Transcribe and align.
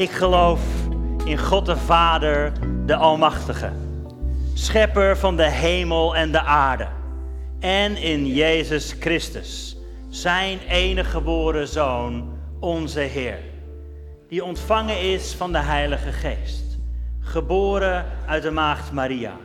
Ik 0.00 0.10
geloof 0.10 0.60
in 1.24 1.38
God 1.38 1.66
de 1.66 1.76
Vader, 1.76 2.52
de 2.86 2.96
Almachtige, 2.96 3.72
Schepper 4.54 5.16
van 5.16 5.36
de 5.36 5.50
hemel 5.50 6.16
en 6.16 6.32
de 6.32 6.40
aarde. 6.40 6.88
En 7.58 7.96
in 7.96 8.26
Jezus 8.26 8.94
Christus, 9.00 9.76
zijn 10.08 10.58
enige 10.68 11.10
geboren 11.10 11.68
Zoon, 11.68 12.38
onze 12.60 13.00
Heer, 13.00 13.38
die 14.28 14.44
ontvangen 14.44 15.00
is 15.00 15.34
van 15.34 15.52
de 15.52 15.58
Heilige 15.58 16.12
Geest, 16.12 16.78
geboren 17.20 18.06
uit 18.26 18.42
de 18.42 18.50
Maagd 18.50 18.92
Maria, 18.92 19.36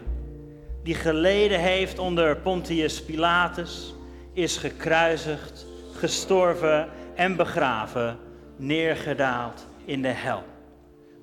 die 0.83 0.95
geleden 0.95 1.59
heeft 1.59 1.99
onder 1.99 2.37
Pontius 2.37 3.03
Pilatus, 3.03 3.95
is 4.33 4.57
gekruisigd, 4.57 5.65
gestorven 5.93 6.89
en 7.15 7.35
begraven, 7.35 8.17
neergedaald 8.57 9.65
in 9.85 10.01
de 10.01 10.07
hel. 10.07 10.43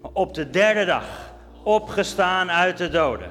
Maar 0.02 0.10
op 0.12 0.34
de 0.34 0.50
derde 0.50 0.84
dag 0.84 1.32
opgestaan 1.64 2.50
uit 2.50 2.78
de 2.78 2.88
doden, 2.88 3.30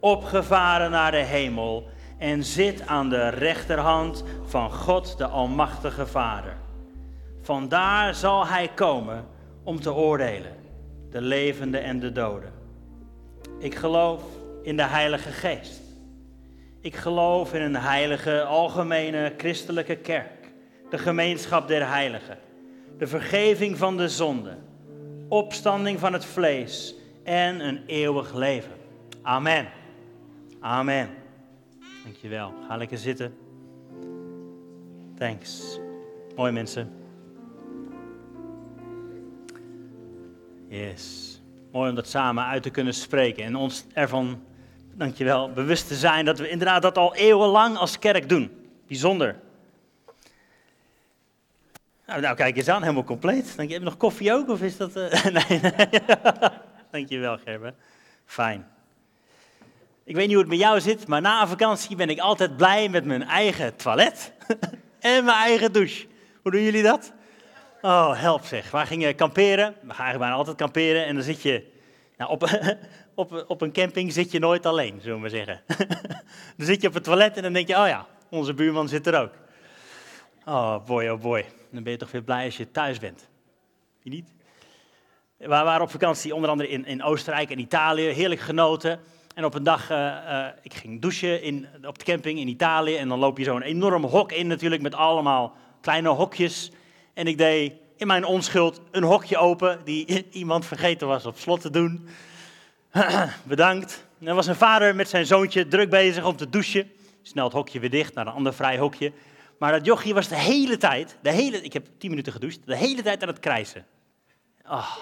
opgevaren 0.00 0.90
naar 0.90 1.10
de 1.10 1.16
hemel 1.16 1.88
en 2.18 2.44
zit 2.44 2.86
aan 2.86 3.08
de 3.08 3.28
rechterhand 3.28 4.24
van 4.44 4.70
God 4.70 5.18
de 5.18 5.26
Almachtige 5.26 6.06
Vader. 6.06 6.56
Vandaar 7.42 8.14
zal 8.14 8.46
hij 8.46 8.68
komen 8.74 9.26
om 9.64 9.80
te 9.80 9.94
oordelen, 9.94 10.52
de 11.10 11.20
levenden 11.20 11.82
en 11.82 12.00
de 12.00 12.12
doden. 12.12 12.52
Ik 13.58 13.74
geloof 13.74 14.22
in 14.62 14.76
de 14.76 14.82
Heilige 14.82 15.30
Geest. 15.30 15.80
Ik 16.80 16.96
geloof 16.96 17.54
in 17.54 17.62
een 17.62 17.76
heilige, 17.76 18.42
algemene 18.42 19.32
christelijke 19.36 19.96
kerk, 19.96 20.52
de 20.90 20.98
gemeenschap 20.98 21.68
der 21.68 21.88
heiligen, 21.88 22.38
de 22.98 23.06
vergeving 23.06 23.78
van 23.78 23.96
de 23.96 24.08
zonde 24.08 24.56
opstanding 25.28 26.00
van 26.00 26.12
het 26.12 26.24
vlees 26.24 26.94
en 27.22 27.68
een 27.68 27.82
eeuwig 27.86 28.34
leven. 28.34 28.72
Amen. 29.22 29.68
Amen. 30.60 31.08
Dankjewel. 32.04 32.54
Ga 32.68 32.76
lekker 32.76 32.98
zitten. 32.98 33.34
Thanks. 35.18 35.80
Mooi 36.36 36.52
mensen. 36.52 36.92
Yes. 40.68 41.40
Mooi 41.72 41.88
om 41.88 41.94
dat 41.94 42.08
samen 42.08 42.44
uit 42.44 42.62
te 42.62 42.70
kunnen 42.70 42.94
spreken 42.94 43.44
en 43.44 43.56
ons 43.56 43.86
ervan, 43.92 44.42
dankjewel, 44.94 45.50
bewust 45.50 45.88
te 45.88 45.94
zijn 45.94 46.24
dat 46.24 46.38
we 46.38 46.48
inderdaad 46.48 46.82
dat 46.82 46.98
al 46.98 47.14
eeuwenlang 47.14 47.76
als 47.76 47.98
kerk 47.98 48.28
doen. 48.28 48.50
Bijzonder. 48.86 49.40
Nou, 52.06 52.20
nou, 52.20 52.36
kijk 52.36 52.56
eens 52.56 52.68
aan, 52.68 52.82
helemaal 52.82 53.04
compleet. 53.04 53.56
Denk 53.56 53.68
je, 53.68 53.74
heb 53.74 53.82
je 53.82 53.88
nog 53.88 53.96
koffie 53.96 54.32
ook? 54.32 54.48
Of 54.48 54.62
is 54.62 54.76
dat... 54.76 54.96
Uh... 54.96 55.24
nee, 55.48 55.60
nee. 55.60 56.00
Dankjewel, 56.90 57.38
Gerben. 57.38 57.74
Fijn. 58.24 58.66
Ik 60.04 60.14
weet 60.14 60.26
niet 60.26 60.34
hoe 60.34 60.44
het 60.44 60.52
met 60.52 60.58
jou 60.58 60.80
zit, 60.80 61.06
maar 61.06 61.20
na 61.20 61.42
een 61.42 61.48
vakantie 61.48 61.96
ben 61.96 62.08
ik 62.08 62.18
altijd 62.18 62.56
blij 62.56 62.88
met 62.88 63.04
mijn 63.04 63.22
eigen 63.22 63.76
toilet 63.76 64.32
en 65.00 65.24
mijn 65.24 65.36
eigen 65.36 65.72
douche. 65.72 66.06
Hoe 66.42 66.52
doen 66.52 66.62
jullie 66.62 66.82
dat? 66.82 67.12
Oh, 67.82 68.20
help 68.20 68.44
zeg. 68.44 68.70
We 68.70 68.86
gingen 68.86 69.14
kamperen. 69.14 69.74
We 69.82 69.94
gaan 69.94 70.18
bijna 70.18 70.34
altijd 70.34 70.56
kamperen. 70.56 71.06
En 71.06 71.14
dan 71.14 71.24
zit 71.24 71.42
je... 71.42 71.66
Nou, 72.16 72.30
op, 72.30 72.48
op, 73.14 73.44
op 73.48 73.60
een 73.60 73.72
camping 73.72 74.12
zit 74.12 74.32
je 74.32 74.38
nooit 74.38 74.66
alleen, 74.66 74.98
zullen 75.00 75.14
we 75.14 75.20
maar 75.20 75.30
zeggen. 75.30 75.60
dan 76.56 76.66
zit 76.66 76.82
je 76.82 76.88
op 76.88 76.94
het 76.94 77.04
toilet 77.04 77.36
en 77.36 77.42
dan 77.42 77.52
denk 77.52 77.68
je, 77.68 77.76
oh 77.76 77.86
ja, 77.86 78.06
onze 78.30 78.54
buurman 78.54 78.88
zit 78.88 79.06
er 79.06 79.20
ook. 79.20 79.32
Oh 80.48 80.84
boy, 80.84 81.08
oh 81.08 81.20
boy. 81.20 81.44
Dan 81.70 81.82
ben 81.82 81.92
je 81.92 81.98
toch 81.98 82.10
weer 82.10 82.22
blij 82.22 82.44
als 82.44 82.56
je 82.56 82.70
thuis 82.70 82.98
bent. 82.98 83.28
Je 84.02 84.10
niet? 84.10 84.28
We 85.36 85.46
waren 85.46 85.82
op 85.82 85.90
vakantie 85.90 86.34
onder 86.34 86.50
andere 86.50 86.68
in, 86.68 86.84
in 86.84 87.02
Oostenrijk 87.02 87.50
en 87.50 87.58
Italië. 87.58 88.02
Heerlijk 88.02 88.40
genoten. 88.40 89.00
En 89.34 89.44
op 89.44 89.54
een 89.54 89.62
dag, 89.62 89.90
uh, 89.90 90.46
ik 90.62 90.74
ging 90.74 91.00
douchen 91.00 91.42
in, 91.42 91.66
op 91.86 91.98
de 91.98 92.04
camping 92.04 92.38
in 92.38 92.48
Italië. 92.48 92.96
En 92.96 93.08
dan 93.08 93.18
loop 93.18 93.38
je 93.38 93.44
zo'n 93.44 93.62
enorm 93.62 94.04
hok 94.04 94.32
in 94.32 94.46
natuurlijk 94.46 94.82
met 94.82 94.94
allemaal 94.94 95.56
kleine 95.80 96.08
hokjes. 96.08 96.70
En 97.14 97.26
ik 97.26 97.38
deed 97.38 97.72
in 97.96 98.06
mijn 98.06 98.24
onschuld 98.24 98.80
een 98.90 99.02
hokje 99.02 99.36
open 99.36 99.80
die 99.84 100.26
iemand 100.30 100.66
vergeten 100.66 101.06
was 101.06 101.26
op 101.26 101.38
slot 101.38 101.60
te 101.60 101.70
doen. 101.70 102.08
Bedankt. 103.42 104.04
Er 104.22 104.34
was 104.34 104.46
een 104.46 104.56
vader 104.56 104.94
met 104.94 105.08
zijn 105.08 105.26
zoontje 105.26 105.68
druk 105.68 105.90
bezig 105.90 106.24
om 106.24 106.36
te 106.36 106.48
douchen. 106.48 106.90
Snel 107.22 107.44
het 107.44 107.52
hokje 107.52 107.80
weer 107.80 107.90
dicht 107.90 108.14
naar 108.14 108.26
een 108.26 108.32
ander 108.32 108.54
vrij 108.54 108.78
hokje. 108.78 109.12
Maar 109.58 109.72
dat 109.72 109.84
jochie 109.84 110.14
was 110.14 110.28
de 110.28 110.38
hele 110.38 110.76
tijd, 110.76 111.16
de 111.22 111.30
hele, 111.30 111.62
ik 111.62 111.72
heb 111.72 111.86
tien 111.98 112.10
minuten 112.10 112.32
gedoucht, 112.32 112.58
de 112.66 112.76
hele 112.76 113.02
tijd 113.02 113.22
aan 113.22 113.28
het 113.28 113.40
krijsen. 113.40 113.86
Oh, 114.68 114.96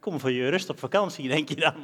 kom 0.00 0.20
voor 0.20 0.32
je 0.32 0.48
rust 0.48 0.68
op 0.68 0.78
vakantie, 0.78 1.28
denk 1.28 1.48
je 1.48 1.54
dan. 1.54 1.74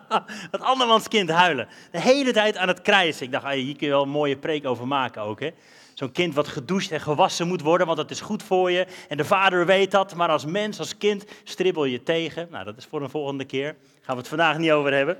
dat 0.50 0.60
andermans 0.60 1.08
kind 1.08 1.30
huilen. 1.30 1.68
De 1.90 2.00
hele 2.00 2.32
tijd 2.32 2.56
aan 2.56 2.68
het 2.68 2.82
krijsen. 2.82 3.26
Ik 3.26 3.32
dacht, 3.32 3.44
ah, 3.44 3.52
hier 3.52 3.76
kun 3.76 3.86
je 3.86 3.92
wel 3.92 4.02
een 4.02 4.08
mooie 4.08 4.36
preek 4.36 4.66
over 4.66 4.86
maken 4.86 5.22
ook. 5.22 5.40
Hè? 5.40 5.50
Zo'n 5.94 6.12
kind 6.12 6.34
wat 6.34 6.48
gedoucht 6.48 6.90
en 6.90 7.00
gewassen 7.00 7.48
moet 7.48 7.60
worden, 7.60 7.86
want 7.86 7.98
dat 7.98 8.10
is 8.10 8.20
goed 8.20 8.42
voor 8.42 8.70
je. 8.70 8.86
En 9.08 9.16
de 9.16 9.24
vader 9.24 9.66
weet 9.66 9.90
dat, 9.90 10.14
maar 10.14 10.28
als 10.28 10.44
mens, 10.44 10.78
als 10.78 10.98
kind, 10.98 11.24
stribbel 11.44 11.84
je 11.84 12.02
tegen. 12.02 12.48
Nou, 12.50 12.64
dat 12.64 12.76
is 12.76 12.84
voor 12.84 13.02
een 13.02 13.10
volgende 13.10 13.44
keer. 13.44 13.72
Daar 13.72 14.02
gaan 14.02 14.14
we 14.14 14.20
het 14.20 14.28
vandaag 14.28 14.58
niet 14.58 14.70
over 14.70 14.92
hebben. 14.92 15.14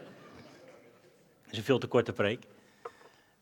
Dat 1.43 1.53
is 1.53 1.58
een 1.58 1.64
veel 1.64 1.78
te 1.78 1.87
korte 1.87 2.12
preek. 2.12 2.43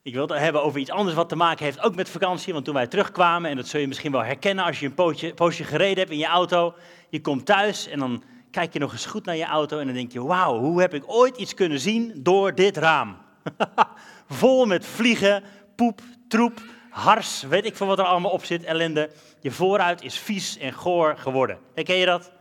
Ik 0.05 0.15
wil 0.15 0.27
het 0.27 0.39
hebben 0.39 0.63
over 0.63 0.81
iets 0.81 0.91
anders 0.91 1.17
wat 1.17 1.29
te 1.29 1.37
maken 1.37 1.65
heeft, 1.65 1.81
ook 1.81 1.95
met 1.95 2.09
vakantie. 2.09 2.53
Want 2.53 2.65
toen 2.65 2.75
wij 2.75 2.87
terugkwamen, 2.87 3.51
en 3.51 3.57
dat 3.57 3.67
zul 3.67 3.81
je 3.81 3.89
misschien 3.89 4.13
wel 4.13 4.25
herkennen 4.25 4.65
als 4.65 4.81
je 4.81 4.87
een 4.87 4.95
poosje, 4.95 5.35
poosje 5.35 5.65
gereden 5.65 5.99
hebt 5.99 6.11
in 6.11 6.19
je 6.19 6.27
auto. 6.27 6.75
Je 7.09 7.21
komt 7.21 7.47
thuis 7.47 7.89
en 7.89 7.99
dan 7.99 8.23
kijk 8.51 8.73
je 8.73 8.79
nog 8.79 8.93
eens 8.93 9.07
goed 9.07 9.25
naar 9.25 9.37
je 9.37 9.45
auto 9.45 9.79
en 9.79 9.87
dan 9.87 9.95
denk 9.95 10.13
je, 10.13 10.23
wauw, 10.23 10.59
hoe 10.59 10.81
heb 10.81 10.95
ik 10.95 11.03
ooit 11.07 11.37
iets 11.37 11.55
kunnen 11.55 11.81
zien 11.81 12.13
door 12.15 12.55
dit 12.55 12.77
raam? 12.77 13.17
Vol 14.29 14.67
met 14.67 14.87
vliegen, 14.87 15.43
poep, 15.77 16.01
troep, 16.29 16.61
hars, 16.91 17.43
weet 17.43 17.65
ik 17.65 17.77
veel 17.77 17.87
wat 17.87 17.99
er 17.99 18.05
allemaal 18.05 18.31
op 18.31 18.45
zit, 18.45 18.65
ellende. 18.65 19.11
Je 19.41 19.51
vooruit 19.51 20.03
is 20.03 20.19
vies 20.19 20.59
en 20.59 20.73
goor 20.73 21.17
geworden. 21.17 21.59
Herken 21.75 21.97
je 21.97 22.07
dat? 22.07 22.33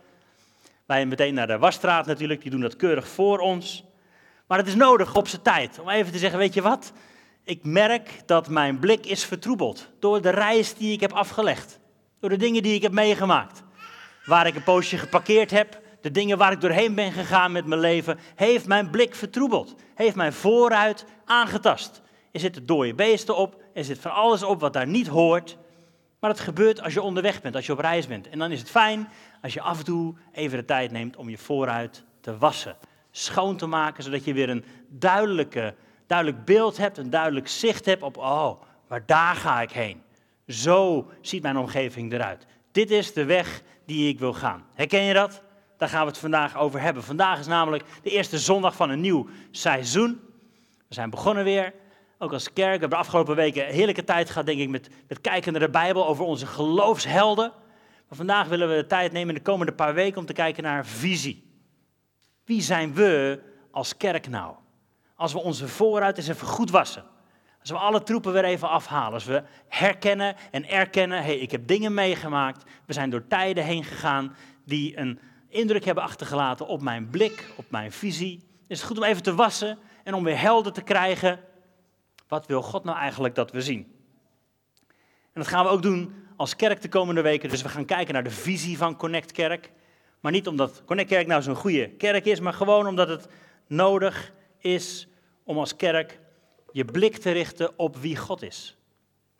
Wij 0.86 1.06
meteen 1.06 1.34
naar 1.34 1.46
de 1.46 1.58
wasstraat 1.58 2.06
natuurlijk, 2.06 2.42
die 2.42 2.50
doen 2.50 2.60
dat 2.60 2.76
keurig 2.76 3.08
voor 3.08 3.38
ons. 3.38 3.84
Maar 4.46 4.58
het 4.58 4.66
is 4.66 4.74
nodig 4.74 5.14
op 5.14 5.28
zijn 5.28 5.42
tijd 5.42 5.78
om 5.78 5.88
even 5.88 6.12
te 6.12 6.18
zeggen, 6.18 6.38
weet 6.38 6.54
je 6.54 6.62
wat? 6.62 6.92
Ik 7.44 7.64
merk 7.64 8.22
dat 8.26 8.48
mijn 8.48 8.78
blik 8.78 9.06
is 9.06 9.24
vertroebeld 9.24 9.88
door 9.98 10.22
de 10.22 10.30
reis 10.30 10.74
die 10.74 10.92
ik 10.92 11.00
heb 11.00 11.12
afgelegd. 11.12 11.78
Door 12.20 12.30
de 12.30 12.36
dingen 12.36 12.62
die 12.62 12.74
ik 12.74 12.82
heb 12.82 12.92
meegemaakt. 12.92 13.62
Waar 14.24 14.46
ik 14.46 14.54
een 14.54 14.62
poosje 14.62 14.98
geparkeerd 14.98 15.50
heb, 15.50 15.80
de 16.00 16.10
dingen 16.10 16.38
waar 16.38 16.52
ik 16.52 16.60
doorheen 16.60 16.94
ben 16.94 17.12
gegaan 17.12 17.52
met 17.52 17.66
mijn 17.66 17.80
leven, 17.80 18.18
heeft 18.34 18.66
mijn 18.66 18.90
blik 18.90 19.14
vertroebeld. 19.14 19.74
Heeft 19.94 20.16
mijn 20.16 20.32
vooruit 20.32 21.04
aangetast. 21.24 22.02
Er 22.32 22.40
zitten 22.40 22.66
dode 22.66 22.94
beesten 22.94 23.36
op, 23.36 23.62
er 23.74 23.84
zit 23.84 23.98
van 23.98 24.12
alles 24.12 24.42
op 24.42 24.60
wat 24.60 24.72
daar 24.72 24.86
niet 24.86 25.06
hoort. 25.06 25.56
Maar 26.20 26.30
het 26.30 26.40
gebeurt 26.40 26.82
als 26.82 26.94
je 26.94 27.02
onderweg 27.02 27.42
bent, 27.42 27.54
als 27.54 27.66
je 27.66 27.72
op 27.72 27.78
reis 27.78 28.06
bent. 28.06 28.28
En 28.28 28.38
dan 28.38 28.52
is 28.52 28.58
het 28.58 28.70
fijn 28.70 29.08
als 29.42 29.54
je 29.54 29.60
af 29.60 29.78
en 29.78 29.84
toe 29.84 30.14
even 30.32 30.58
de 30.58 30.64
tijd 30.64 30.90
neemt 30.90 31.16
om 31.16 31.28
je 31.28 31.38
vooruit 31.38 32.04
te 32.20 32.38
wassen. 32.38 32.76
Schoon 33.10 33.56
te 33.56 33.66
maken, 33.66 34.02
zodat 34.02 34.24
je 34.24 34.34
weer 34.34 34.48
een 34.48 34.64
duidelijke 34.88 35.74
duidelijk 36.06 36.44
beeld 36.44 36.76
hebt, 36.76 36.98
een 36.98 37.10
duidelijk 37.10 37.48
zicht 37.48 37.84
hebt 37.84 38.02
op, 38.02 38.16
oh, 38.16 38.62
maar 38.88 39.02
daar 39.06 39.34
ga 39.34 39.60
ik 39.60 39.70
heen. 39.70 40.02
Zo 40.46 41.10
ziet 41.20 41.42
mijn 41.42 41.56
omgeving 41.56 42.12
eruit. 42.12 42.46
Dit 42.72 42.90
is 42.90 43.12
de 43.12 43.24
weg 43.24 43.62
die 43.86 44.08
ik 44.08 44.18
wil 44.18 44.32
gaan. 44.32 44.64
Herken 44.74 45.02
je 45.02 45.14
dat? 45.14 45.42
Daar 45.76 45.88
gaan 45.88 46.00
we 46.00 46.08
het 46.10 46.18
vandaag 46.18 46.56
over 46.56 46.80
hebben. 46.80 47.02
Vandaag 47.02 47.38
is 47.38 47.46
namelijk 47.46 47.84
de 48.02 48.10
eerste 48.10 48.38
zondag 48.38 48.76
van 48.76 48.90
een 48.90 49.00
nieuw 49.00 49.28
seizoen. 49.50 50.20
We 50.88 50.94
zijn 50.94 51.10
begonnen 51.10 51.44
weer, 51.44 51.72
ook 52.18 52.32
als 52.32 52.52
kerk. 52.52 52.56
We 52.56 52.70
hebben 52.70 52.90
de 52.90 52.96
afgelopen 52.96 53.36
weken 53.36 53.66
heerlijke 53.66 54.04
tijd 54.04 54.30
gehad, 54.30 54.46
denk 54.46 54.60
ik, 54.60 54.68
met, 54.68 54.88
met 55.08 55.20
kijken 55.20 55.52
naar 55.52 55.60
de 55.60 55.70
Bijbel 55.70 56.06
over 56.06 56.24
onze 56.24 56.46
geloofshelden. 56.46 57.52
Maar 58.08 58.16
vandaag 58.16 58.48
willen 58.48 58.68
we 58.68 58.74
de 58.74 58.86
tijd 58.86 59.12
nemen 59.12 59.28
in 59.28 59.34
de 59.34 59.50
komende 59.50 59.72
paar 59.72 59.94
weken 59.94 60.18
om 60.18 60.26
te 60.26 60.32
kijken 60.32 60.62
naar 60.62 60.86
visie. 60.86 61.52
Wie 62.44 62.62
zijn 62.62 62.94
we 62.94 63.40
als 63.70 63.96
kerk 63.96 64.28
nou? 64.28 64.54
Als 65.24 65.32
we 65.32 65.38
onze 65.38 65.68
vooruit 65.68 66.16
eens 66.16 66.28
even 66.28 66.46
goed 66.46 66.70
wassen. 66.70 67.04
Als 67.60 67.70
we 67.70 67.76
alle 67.76 68.02
troepen 68.02 68.32
weer 68.32 68.44
even 68.44 68.68
afhalen. 68.68 69.12
Als 69.12 69.24
we 69.24 69.42
herkennen 69.68 70.36
en 70.50 70.68
erkennen, 70.68 71.18
hé, 71.18 71.24
hey, 71.24 71.36
ik 71.36 71.50
heb 71.50 71.66
dingen 71.66 71.94
meegemaakt. 71.94 72.64
We 72.86 72.92
zijn 72.92 73.10
door 73.10 73.26
tijden 73.26 73.64
heen 73.64 73.84
gegaan 73.84 74.36
die 74.64 74.98
een 74.98 75.18
indruk 75.48 75.84
hebben 75.84 76.04
achtergelaten 76.04 76.66
op 76.66 76.82
mijn 76.82 77.08
blik, 77.10 77.50
op 77.56 77.64
mijn 77.68 77.92
visie. 77.92 78.42
Is 78.66 78.78
het 78.78 78.86
goed 78.86 78.96
om 78.96 79.04
even 79.04 79.22
te 79.22 79.34
wassen 79.34 79.78
en 80.02 80.14
om 80.14 80.24
weer 80.24 80.40
helder 80.40 80.72
te 80.72 80.82
krijgen. 80.82 81.40
Wat 82.28 82.46
wil 82.46 82.62
God 82.62 82.84
nou 82.84 82.98
eigenlijk 82.98 83.34
dat 83.34 83.50
we 83.50 83.62
zien? 83.62 83.92
En 85.32 85.40
dat 85.40 85.46
gaan 85.46 85.64
we 85.64 85.70
ook 85.70 85.82
doen 85.82 86.14
als 86.36 86.56
kerk 86.56 86.82
de 86.82 86.88
komende 86.88 87.20
weken. 87.20 87.48
Dus 87.48 87.62
we 87.62 87.68
gaan 87.68 87.84
kijken 87.84 88.14
naar 88.14 88.24
de 88.24 88.30
visie 88.30 88.78
van 88.78 88.96
Connect 88.96 89.32
Kerk. 89.32 89.72
Maar 90.20 90.32
niet 90.32 90.48
omdat 90.48 90.82
Connect 90.84 91.08
Kerk 91.08 91.26
nou 91.26 91.42
zo'n 91.42 91.54
goede 91.54 91.88
kerk 91.88 92.24
is, 92.24 92.40
maar 92.40 92.52
gewoon 92.52 92.86
omdat 92.86 93.08
het 93.08 93.28
nodig 93.66 94.32
is 94.58 95.08
om 95.44 95.58
als 95.58 95.76
kerk 95.76 96.20
je 96.72 96.84
blik 96.84 97.16
te 97.16 97.30
richten 97.30 97.78
op 97.78 97.96
wie 97.96 98.16
God 98.16 98.42
is. 98.42 98.76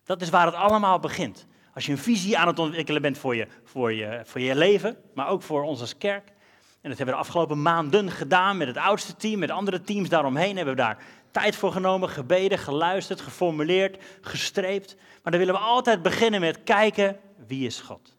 Dat 0.05 0.23
is 0.23 0.31
waar 0.31 0.47
het 0.47 0.55
allemaal 0.55 0.99
begint. 0.99 1.47
Als 1.75 1.87
je 1.87 1.93
een 1.93 1.99
visie 1.99 2.39
aan 2.39 2.47
het 2.47 2.59
ontwikkelen 2.59 3.03
bent 3.03 3.19
voor 3.19 3.37
je, 3.37 3.47
voor 3.65 3.93
je, 3.93 4.21
voor 4.25 4.41
je 4.41 4.55
leven, 4.55 4.97
maar 5.15 5.29
ook 5.29 5.43
voor 5.43 5.63
ons 5.63 5.81
als 5.81 5.99
kerk, 5.99 6.33
En 6.81 6.91
dat 6.91 6.99
hebben 6.99 7.17
we 7.17 7.23
de 7.23 7.27
afgelopen 7.27 7.63
maanden 7.63 8.11
gedaan 8.11 8.57
met 8.57 8.67
het 8.67 8.77
oudste 8.77 9.17
team, 9.17 9.39
met 9.39 9.51
andere 9.51 9.81
teams 9.81 10.09
daaromheen. 10.09 10.57
Hebben 10.57 10.75
we 10.75 10.81
daar 10.81 10.99
tijd 11.31 11.57
voor 11.57 11.73
genomen, 11.73 12.09
gebeden, 12.09 12.59
geluisterd, 12.59 13.21
geformuleerd, 13.21 14.03
gestreept. 14.21 14.97
Maar 15.23 15.33
dan 15.33 15.41
willen 15.41 15.55
we 15.55 15.61
altijd 15.61 16.03
beginnen 16.03 16.41
met 16.41 16.63
kijken, 16.63 17.21
wie 17.47 17.67
is 17.67 17.81
God? 17.81 18.17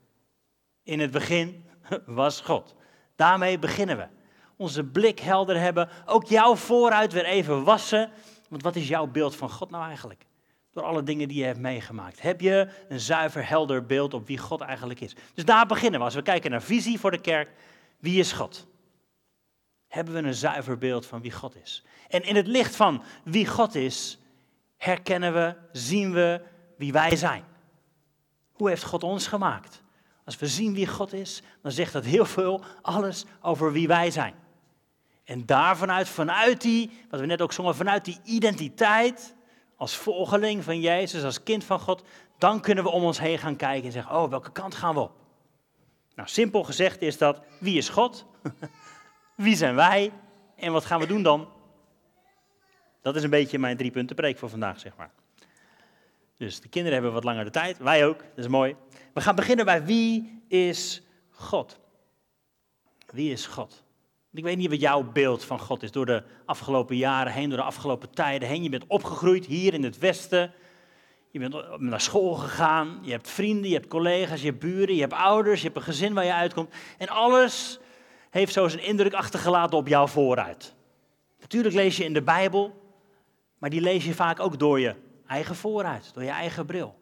In 0.83 0.99
het 0.99 1.11
begin 1.11 1.65
was 2.05 2.41
God. 2.41 2.75
Daarmee 3.15 3.59
beginnen 3.59 3.97
we. 3.97 4.07
Onze 4.57 4.83
blik 4.83 5.19
helder 5.19 5.59
hebben, 5.59 5.89
ook 6.05 6.25
jouw 6.25 6.55
vooruit 6.55 7.13
weer 7.13 7.25
even 7.25 7.63
wassen. 7.63 8.11
Want 8.49 8.63
wat 8.63 8.75
is 8.75 8.87
jouw 8.87 9.07
beeld 9.07 9.35
van 9.35 9.49
God 9.49 9.69
nou 9.69 9.85
eigenlijk? 9.85 10.25
Door 10.71 10.83
alle 10.83 11.03
dingen 11.03 11.27
die 11.27 11.37
je 11.37 11.45
hebt 11.45 11.59
meegemaakt. 11.59 12.21
Heb 12.21 12.41
je 12.41 12.67
een 12.89 12.99
zuiver, 12.99 13.47
helder 13.47 13.85
beeld 13.85 14.13
op 14.13 14.27
wie 14.27 14.37
God 14.37 14.61
eigenlijk 14.61 15.01
is? 15.01 15.15
Dus 15.33 15.45
daar 15.45 15.65
beginnen 15.65 15.99
we. 15.99 16.05
Als 16.05 16.15
we 16.15 16.21
kijken 16.21 16.51
naar 16.51 16.61
visie 16.61 16.99
voor 16.99 17.11
de 17.11 17.21
kerk, 17.21 17.49
wie 17.99 18.19
is 18.19 18.31
God? 18.31 18.67
Hebben 19.87 20.13
we 20.13 20.19
een 20.19 20.33
zuiver 20.33 20.77
beeld 20.77 21.05
van 21.05 21.21
wie 21.21 21.31
God 21.31 21.55
is? 21.55 21.83
En 22.07 22.23
in 22.23 22.35
het 22.35 22.47
licht 22.47 22.75
van 22.75 23.03
wie 23.23 23.47
God 23.47 23.75
is, 23.75 24.19
herkennen 24.77 25.33
we, 25.33 25.55
zien 25.71 26.13
we 26.13 26.41
wie 26.77 26.91
wij 26.91 27.15
zijn. 27.15 27.43
Hoe 28.51 28.69
heeft 28.69 28.83
God 28.83 29.03
ons 29.03 29.27
gemaakt? 29.27 29.83
Als 30.25 30.37
we 30.37 30.47
zien 30.47 30.73
wie 30.73 30.87
God 30.87 31.13
is, 31.13 31.41
dan 31.61 31.71
zegt 31.71 31.93
dat 31.93 32.05
heel 32.05 32.25
veel, 32.25 32.63
alles 32.81 33.25
over 33.41 33.71
wie 33.71 33.87
wij 33.87 34.11
zijn. 34.11 34.33
En 35.25 35.45
daarvanuit, 35.45 36.09
vanuit 36.09 36.61
die, 36.61 36.91
wat 37.09 37.19
we 37.19 37.25
net 37.25 37.41
ook 37.41 37.53
zongen, 37.53 37.75
vanuit 37.75 38.05
die 38.05 38.19
identiteit, 38.23 39.35
als 39.75 39.95
volgeling 39.95 40.63
van 40.63 40.79
Jezus, 40.79 41.23
als 41.23 41.43
kind 41.43 41.63
van 41.63 41.79
God, 41.79 42.03
dan 42.37 42.61
kunnen 42.61 42.83
we 42.83 42.89
om 42.89 43.03
ons 43.03 43.19
heen 43.19 43.37
gaan 43.37 43.55
kijken 43.55 43.85
en 43.85 43.91
zeggen, 43.91 44.15
oh, 44.15 44.29
welke 44.29 44.51
kant 44.51 44.75
gaan 44.75 44.93
we 44.93 44.99
op? 44.99 45.11
Nou, 46.15 46.29
simpel 46.29 46.63
gezegd 46.63 47.01
is 47.01 47.17
dat, 47.17 47.41
wie 47.59 47.77
is 47.77 47.89
God? 47.89 48.25
wie 49.35 49.55
zijn 49.55 49.75
wij? 49.75 50.11
En 50.55 50.71
wat 50.71 50.85
gaan 50.85 50.99
we 50.99 51.07
doen 51.07 51.23
dan? 51.23 51.49
Dat 53.01 53.15
is 53.15 53.23
een 53.23 53.29
beetje 53.29 53.59
mijn 53.59 53.77
drie 53.77 53.91
punten 53.91 54.15
preek 54.15 54.37
voor 54.37 54.49
vandaag, 54.49 54.79
zeg 54.79 54.95
maar. 54.97 55.11
Dus 56.37 56.61
de 56.61 56.67
kinderen 56.67 56.93
hebben 56.93 57.13
wat 57.13 57.23
langer 57.23 57.43
de 57.43 57.49
tijd, 57.49 57.77
wij 57.77 58.05
ook, 58.05 58.17
dat 58.17 58.45
is 58.45 58.47
mooi. 58.47 58.75
We 59.13 59.21
gaan 59.21 59.35
beginnen 59.35 59.65
bij 59.65 59.85
wie 59.85 60.43
is 60.47 61.01
God? 61.29 61.79
Wie 63.05 63.31
is 63.31 63.45
God? 63.45 63.84
Ik 64.35 64.43
weet 64.43 64.57
niet 64.57 64.69
wat 64.69 64.79
jouw 64.79 65.03
beeld 65.03 65.43
van 65.43 65.59
God 65.59 65.83
is 65.83 65.91
door 65.91 66.05
de 66.05 66.23
afgelopen 66.45 66.97
jaren 66.97 67.33
heen, 67.33 67.49
door 67.49 67.57
de 67.57 67.63
afgelopen 67.63 68.09
tijden 68.09 68.47
heen. 68.47 68.63
Je 68.63 68.69
bent 68.69 68.87
opgegroeid 68.87 69.45
hier 69.45 69.73
in 69.73 69.83
het 69.83 69.97
Westen. 69.97 70.53
Je 71.31 71.39
bent 71.39 71.79
naar 71.79 72.01
school 72.01 72.33
gegaan. 72.33 72.99
Je 73.01 73.11
hebt 73.11 73.29
vrienden, 73.29 73.69
je 73.69 73.75
hebt 73.75 73.87
collega's, 73.87 74.41
je 74.41 74.47
hebt 74.47 74.59
buren, 74.59 74.95
je 74.95 75.01
hebt 75.01 75.13
ouders, 75.13 75.59
je 75.59 75.65
hebt 75.65 75.77
een 75.77 75.83
gezin 75.83 76.13
waar 76.13 76.25
je 76.25 76.33
uitkomt. 76.33 76.73
En 76.97 77.07
alles 77.07 77.79
heeft 78.29 78.53
zo 78.53 78.67
zijn 78.67 78.83
indruk 78.83 79.13
achtergelaten 79.13 79.77
op 79.77 79.87
jou 79.87 80.09
vooruit. 80.09 80.75
Natuurlijk 81.39 81.75
lees 81.75 81.97
je 81.97 82.03
in 82.03 82.13
de 82.13 82.23
Bijbel, 82.23 82.81
maar 83.57 83.69
die 83.69 83.81
lees 83.81 84.05
je 84.05 84.13
vaak 84.13 84.39
ook 84.39 84.59
door 84.59 84.79
je 84.79 84.95
eigen 85.27 85.55
vooruit, 85.55 86.13
door 86.13 86.23
je 86.23 86.29
eigen 86.29 86.65
bril. 86.65 86.97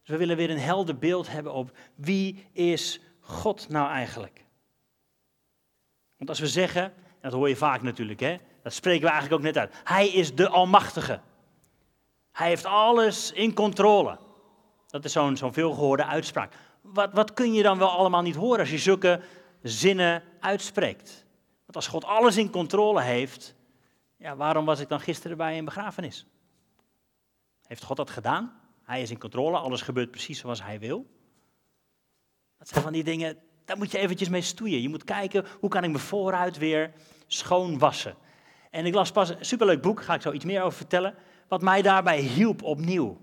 Dus 0.00 0.08
we 0.08 0.16
willen 0.16 0.36
weer 0.36 0.50
een 0.50 0.58
helder 0.58 0.98
beeld 0.98 1.30
hebben 1.30 1.52
op 1.52 1.76
wie 1.94 2.46
is 2.52 3.00
God 3.20 3.68
nou 3.68 3.90
eigenlijk. 3.90 4.45
Want 6.16 6.30
als 6.30 6.38
we 6.38 6.46
zeggen, 6.46 6.92
dat 7.20 7.32
hoor 7.32 7.48
je 7.48 7.56
vaak 7.56 7.82
natuurlijk, 7.82 8.20
hè, 8.20 8.36
dat 8.62 8.72
spreken 8.72 9.02
we 9.02 9.10
eigenlijk 9.10 9.40
ook 9.40 9.46
net 9.46 9.58
uit. 9.58 9.74
Hij 9.84 10.08
is 10.08 10.34
de 10.34 10.48
Almachtige. 10.48 11.20
Hij 12.32 12.48
heeft 12.48 12.64
alles 12.64 13.32
in 13.32 13.54
controle. 13.54 14.18
Dat 14.86 15.04
is 15.04 15.12
zo'n 15.12 15.36
zo'n 15.36 15.52
veelgehoorde 15.52 16.04
uitspraak. 16.04 16.54
Wat, 16.80 17.12
wat 17.12 17.32
kun 17.32 17.52
je 17.52 17.62
dan 17.62 17.78
wel 17.78 17.90
allemaal 17.90 18.22
niet 18.22 18.34
horen 18.34 18.60
als 18.60 18.70
je 18.70 18.78
zulke 18.78 19.20
zinnen 19.62 20.22
uitspreekt? 20.40 21.26
Want 21.64 21.76
als 21.76 21.86
God 21.86 22.04
alles 22.04 22.36
in 22.36 22.50
controle 22.50 23.02
heeft, 23.02 23.54
ja, 24.16 24.36
waarom 24.36 24.64
was 24.64 24.80
ik 24.80 24.88
dan 24.88 25.00
gisteren 25.00 25.36
bij 25.36 25.58
een 25.58 25.64
begrafenis? 25.64 26.26
Heeft 27.66 27.84
God 27.84 27.96
dat 27.96 28.10
gedaan? 28.10 28.60
Hij 28.82 29.02
is 29.02 29.10
in 29.10 29.18
controle, 29.18 29.58
alles 29.58 29.82
gebeurt 29.82 30.10
precies 30.10 30.38
zoals 30.38 30.62
hij 30.62 30.78
wil. 30.78 31.06
Dat 32.58 32.68
zijn 32.68 32.82
van 32.82 32.92
die 32.92 33.04
dingen, 33.04 33.38
daar 33.66 33.76
moet 33.76 33.90
je 33.90 33.98
eventjes 33.98 34.28
mee 34.28 34.42
stoeien. 34.42 34.82
Je 34.82 34.88
moet 34.88 35.04
kijken, 35.04 35.46
hoe 35.60 35.70
kan 35.70 35.84
ik 35.84 35.90
me 35.90 35.98
vooruit 35.98 36.58
weer 36.58 36.92
schoon 37.26 37.78
wassen? 37.78 38.16
En 38.70 38.86
ik 38.86 38.94
las 38.94 39.12
pas 39.12 39.28
een 39.28 39.44
superleuk 39.44 39.82
boek, 39.82 40.02
ga 40.02 40.14
ik 40.14 40.22
zo 40.22 40.32
iets 40.32 40.44
meer 40.44 40.62
over 40.62 40.76
vertellen, 40.76 41.14
wat 41.48 41.62
mij 41.62 41.82
daarbij 41.82 42.20
hielp 42.20 42.62
opnieuw. 42.62 43.20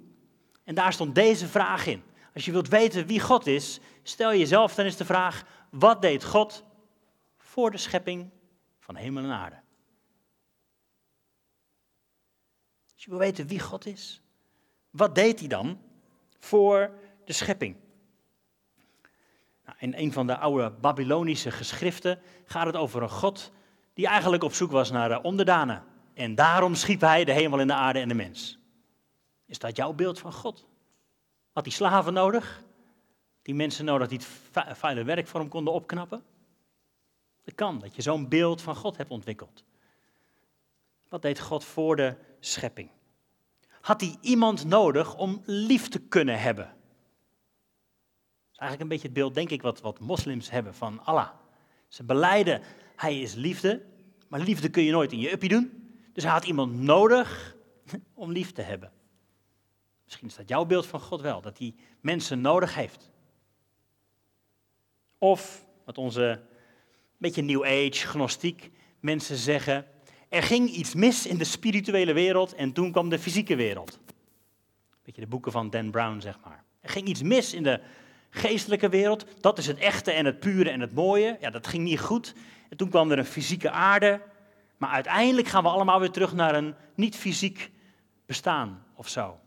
En 0.63 0.75
daar 0.75 0.93
stond 0.93 1.15
deze 1.15 1.47
vraag 1.47 1.85
in. 1.85 2.03
Als 2.33 2.45
je 2.45 2.51
wilt 2.51 2.67
weten 2.67 3.05
wie 3.05 3.19
God 3.19 3.47
is, 3.47 3.79
stel 4.03 4.33
jezelf 4.33 4.75
dan 4.75 4.85
eens 4.85 4.95
de 4.95 5.05
vraag, 5.05 5.43
wat 5.69 6.01
deed 6.01 6.23
God 6.23 6.63
voor 7.37 7.71
de 7.71 7.77
schepping 7.77 8.29
van 8.79 8.95
hemel 8.95 9.23
en 9.23 9.31
aarde? 9.31 9.61
Als 12.93 13.03
je 13.03 13.09
wil 13.09 13.19
weten 13.19 13.47
wie 13.47 13.59
God 13.59 13.85
is, 13.85 14.21
wat 14.89 15.15
deed 15.15 15.39
hij 15.39 15.47
dan 15.47 15.81
voor 16.39 16.91
de 17.25 17.33
schepping? 17.33 17.82
In 19.83 19.93
een 19.95 20.11
van 20.11 20.27
de 20.27 20.37
oude 20.37 20.71
Babylonische 20.71 21.51
geschriften 21.51 22.19
gaat 22.45 22.65
het 22.65 22.75
over 22.75 23.01
een 23.01 23.09
God 23.09 23.51
die 23.93 24.07
eigenlijk 24.07 24.43
op 24.43 24.53
zoek 24.53 24.71
was 24.71 24.91
naar 24.91 25.21
onderdanen. 25.21 25.83
En 26.13 26.35
daarom 26.35 26.75
schiep 26.75 27.01
hij 27.01 27.23
de 27.23 27.31
hemel 27.31 27.59
en 27.59 27.67
de 27.67 27.73
aarde 27.73 27.99
en 27.99 28.07
de 28.07 28.13
mens. 28.13 28.59
Is 29.45 29.59
dat 29.59 29.75
jouw 29.75 29.93
beeld 29.93 30.19
van 30.19 30.33
God? 30.33 30.67
Had 31.51 31.65
hij 31.65 31.73
slaven 31.73 32.13
nodig? 32.13 32.63
Die 33.41 33.55
mensen 33.55 33.85
nodig 33.85 34.07
die 34.07 34.19
het 34.51 34.77
vuile 34.77 35.03
werk 35.03 35.27
voor 35.27 35.39
hem 35.39 35.49
konden 35.49 35.73
opknappen? 35.73 36.23
Dat 37.43 37.55
kan, 37.55 37.79
dat 37.79 37.95
je 37.95 38.01
zo'n 38.01 38.29
beeld 38.29 38.61
van 38.61 38.75
God 38.75 38.97
hebt 38.97 39.11
ontwikkeld. 39.11 39.63
Wat 41.09 41.21
deed 41.21 41.39
God 41.39 41.63
voor 41.63 41.95
de 41.95 42.15
schepping? 42.39 42.89
Had 43.81 44.01
hij 44.01 44.17
iemand 44.21 44.65
nodig 44.65 45.15
om 45.15 45.41
lief 45.45 45.87
te 45.87 45.99
kunnen 45.99 46.39
hebben? 46.39 46.73
Eigenlijk 48.63 48.91
een 48.91 48.97
beetje 48.97 49.07
het 49.07 49.17
beeld, 49.17 49.33
denk 49.33 49.49
ik, 49.49 49.61
wat, 49.61 49.81
wat 49.81 49.99
moslims 49.99 50.49
hebben 50.49 50.75
van 50.75 51.05
Allah. 51.05 51.29
Ze 51.87 52.03
beleiden, 52.03 52.61
hij 52.95 53.19
is 53.19 53.33
liefde, 53.33 53.85
maar 54.27 54.39
liefde 54.39 54.69
kun 54.69 54.83
je 54.83 54.91
nooit 54.91 55.11
in 55.11 55.19
je 55.19 55.31
uppie 55.31 55.49
doen. 55.49 55.95
Dus 56.13 56.23
hij 56.23 56.31
had 56.31 56.45
iemand 56.45 56.73
nodig 56.73 57.55
om 58.13 58.31
lief 58.31 58.51
te 58.51 58.61
hebben. 58.61 58.91
Misschien 60.03 60.27
is 60.27 60.35
dat 60.35 60.49
jouw 60.49 60.65
beeld 60.65 60.85
van 60.85 60.99
God 60.99 61.21
wel, 61.21 61.41
dat 61.41 61.57
hij 61.57 61.75
mensen 62.01 62.41
nodig 62.41 62.75
heeft. 62.75 63.11
Of, 65.17 65.65
wat 65.85 65.97
onze 65.97 66.41
beetje 67.17 67.41
New 67.41 67.63
Age, 67.63 68.07
gnostiek 68.07 68.71
mensen 68.99 69.37
zeggen, 69.37 69.85
er 70.29 70.43
ging 70.43 70.69
iets 70.69 70.93
mis 70.93 71.27
in 71.27 71.37
de 71.37 71.43
spirituele 71.43 72.13
wereld 72.13 72.55
en 72.55 72.73
toen 72.73 72.91
kwam 72.91 73.09
de 73.09 73.19
fysieke 73.19 73.55
wereld. 73.55 73.99
Beetje 75.03 75.21
de 75.21 75.27
boeken 75.27 75.51
van 75.51 75.69
Dan 75.69 75.91
Brown, 75.91 76.19
zeg 76.19 76.39
maar. 76.45 76.63
Er 76.79 76.89
ging 76.89 77.07
iets 77.07 77.21
mis 77.21 77.53
in 77.53 77.63
de 77.63 77.81
geestelijke 78.33 78.89
wereld, 78.89 79.25
dat 79.41 79.57
is 79.57 79.67
het 79.67 79.77
echte 79.77 80.11
en 80.11 80.25
het 80.25 80.39
pure 80.39 80.69
en 80.69 80.79
het 80.79 80.93
mooie. 80.93 81.37
Ja, 81.39 81.49
dat 81.49 81.67
ging 81.67 81.83
niet 81.83 81.99
goed. 81.99 82.33
En 82.69 82.77
toen 82.77 82.89
kwam 82.89 83.11
er 83.11 83.17
een 83.17 83.25
fysieke 83.25 83.69
aarde, 83.69 84.21
maar 84.77 84.89
uiteindelijk 84.89 85.47
gaan 85.47 85.63
we 85.63 85.69
allemaal 85.69 85.99
weer 85.99 86.11
terug 86.11 86.33
naar 86.33 86.55
een 86.55 86.75
niet-fysiek 86.95 87.71
bestaan 88.25 88.85
of 88.95 89.07
zo. 89.07 89.39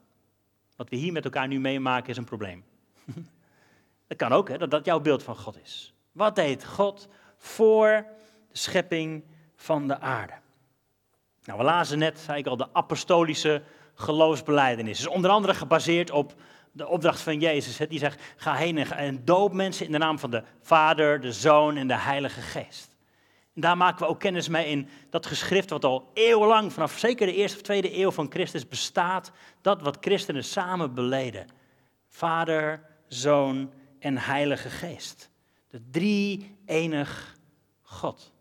Wat 0.77 0.89
we 0.89 0.97
hier 0.97 1.13
met 1.13 1.25
elkaar 1.25 1.49
nu 1.49 1.61
meemaken 1.61 2.11
is 2.11 2.17
een 2.17 2.25
probleem. 2.25 2.65
Dat 4.09 4.19
kan 4.19 4.33
ook, 4.33 4.49
hè, 4.49 4.59
dat 4.59 4.71
dat 4.71 4.85
jouw 4.85 5.01
beeld 5.01 5.23
van 5.23 5.37
God 5.37 5.59
is. 5.63 5.95
Wat 6.13 6.35
deed 6.35 6.65
God 6.65 7.09
voor 7.39 8.07
de 8.51 8.59
schepping 8.59 9.25
van 9.57 9.89
de 9.89 10.01
aarde? 10.01 10.33
Nou, 11.45 11.59
we 11.59 11.65
lazen 11.65 11.99
net, 11.99 12.19
zei 12.19 12.39
ik 12.39 12.47
al, 12.47 12.57
de 12.57 12.69
apostolische 12.73 13.63
geloofsbeleidenis. 13.95 14.99
is 14.99 15.07
onder 15.07 15.31
andere 15.31 15.55
gebaseerd 15.55 16.11
op 16.11 16.35
de 16.77 16.89
opdracht 16.89 17.21
van 17.21 17.41
Jezus. 17.41 17.89
Die 17.89 17.99
zegt, 17.99 18.23
ga 18.37 18.55
heen 18.55 18.79
en 18.79 19.25
doop 19.25 19.53
mensen 19.53 19.87
in 19.87 19.93
de 19.93 19.99
naam 19.99 20.19
van 20.19 20.31
de 20.31 20.43
Vader, 20.61 21.21
de 21.21 21.33
Zoon 21.33 21.77
en 21.77 21.89
de 21.89 21.97
Heilige 21.97 22.41
Geest. 22.41 22.97
En 23.55 23.61
daar 23.61 23.77
maken 23.77 23.99
we 23.99 24.07
ook 24.07 24.21
kennis 24.21 24.49
mee 24.49 24.67
in 24.67 24.89
dat 25.11 25.27
geschrift 25.27 25.71
wat 25.71 25.85
al 25.85 26.11
eeuwenlang, 26.15 26.73
vanaf 26.73 26.99
zeker 26.99 27.27
de 27.27 27.35
eerste 27.35 27.57
of 27.57 27.63
tweede 27.63 27.99
eeuw 27.99 28.11
van 28.11 28.31
Christus 28.31 28.69
bestaat, 28.69 29.33
dat 29.61 29.83
wat 29.83 29.97
christenen 30.01 30.45
samen 30.45 30.95
beleden. 30.95 31.47
Vader, 32.09 32.83
Zoon 33.09 33.73
en 33.99 34.19
Heilige 34.19 34.71
Geest. 34.71 35.31
De 35.71 35.81
drie 35.91 36.57
enig 36.65 37.37
God. 37.83 38.33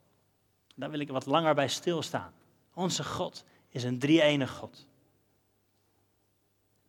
Daar 0.75 0.91
wil 0.91 0.99
ik 0.99 1.09
wat 1.09 1.25
langer 1.25 1.55
bij 1.55 1.67
stilstaan. 1.67 2.33
Onze 2.73 3.03
God 3.03 3.45
is 3.69 3.83
een 3.83 3.99
drie-enig 3.99 4.51
God. 4.51 4.87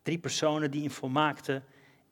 Drie 0.07 0.19
personen 0.19 0.71
die 0.71 0.83
in 0.83 0.91
volmaakte 0.91 1.61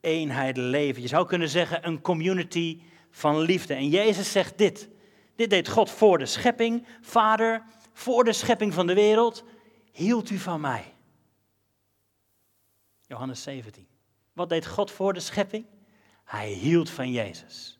eenheid 0.01 0.57
leven. 0.57 1.01
Je 1.01 1.07
zou 1.07 1.27
kunnen 1.27 1.49
zeggen 1.49 1.87
een 1.87 2.01
community 2.01 2.81
van 3.09 3.39
liefde. 3.39 3.73
En 3.73 3.89
Jezus 3.89 4.31
zegt 4.31 4.57
dit. 4.57 4.89
Dit 5.35 5.49
deed 5.49 5.69
God 5.69 5.91
voor 5.91 6.17
de 6.17 6.25
schepping. 6.25 6.87
Vader, 7.01 7.63
voor 7.93 8.23
de 8.23 8.33
schepping 8.33 8.73
van 8.73 8.87
de 8.87 8.93
wereld 8.93 9.43
hield 9.91 10.29
u 10.29 10.37
van 10.37 10.61
mij. 10.61 10.93
Johannes 13.07 13.43
17. 13.43 13.87
Wat 14.33 14.49
deed 14.49 14.67
God 14.67 14.91
voor 14.91 15.13
de 15.13 15.19
schepping? 15.19 15.65
Hij 16.23 16.49
hield 16.49 16.89
van 16.89 17.11
Jezus. 17.11 17.79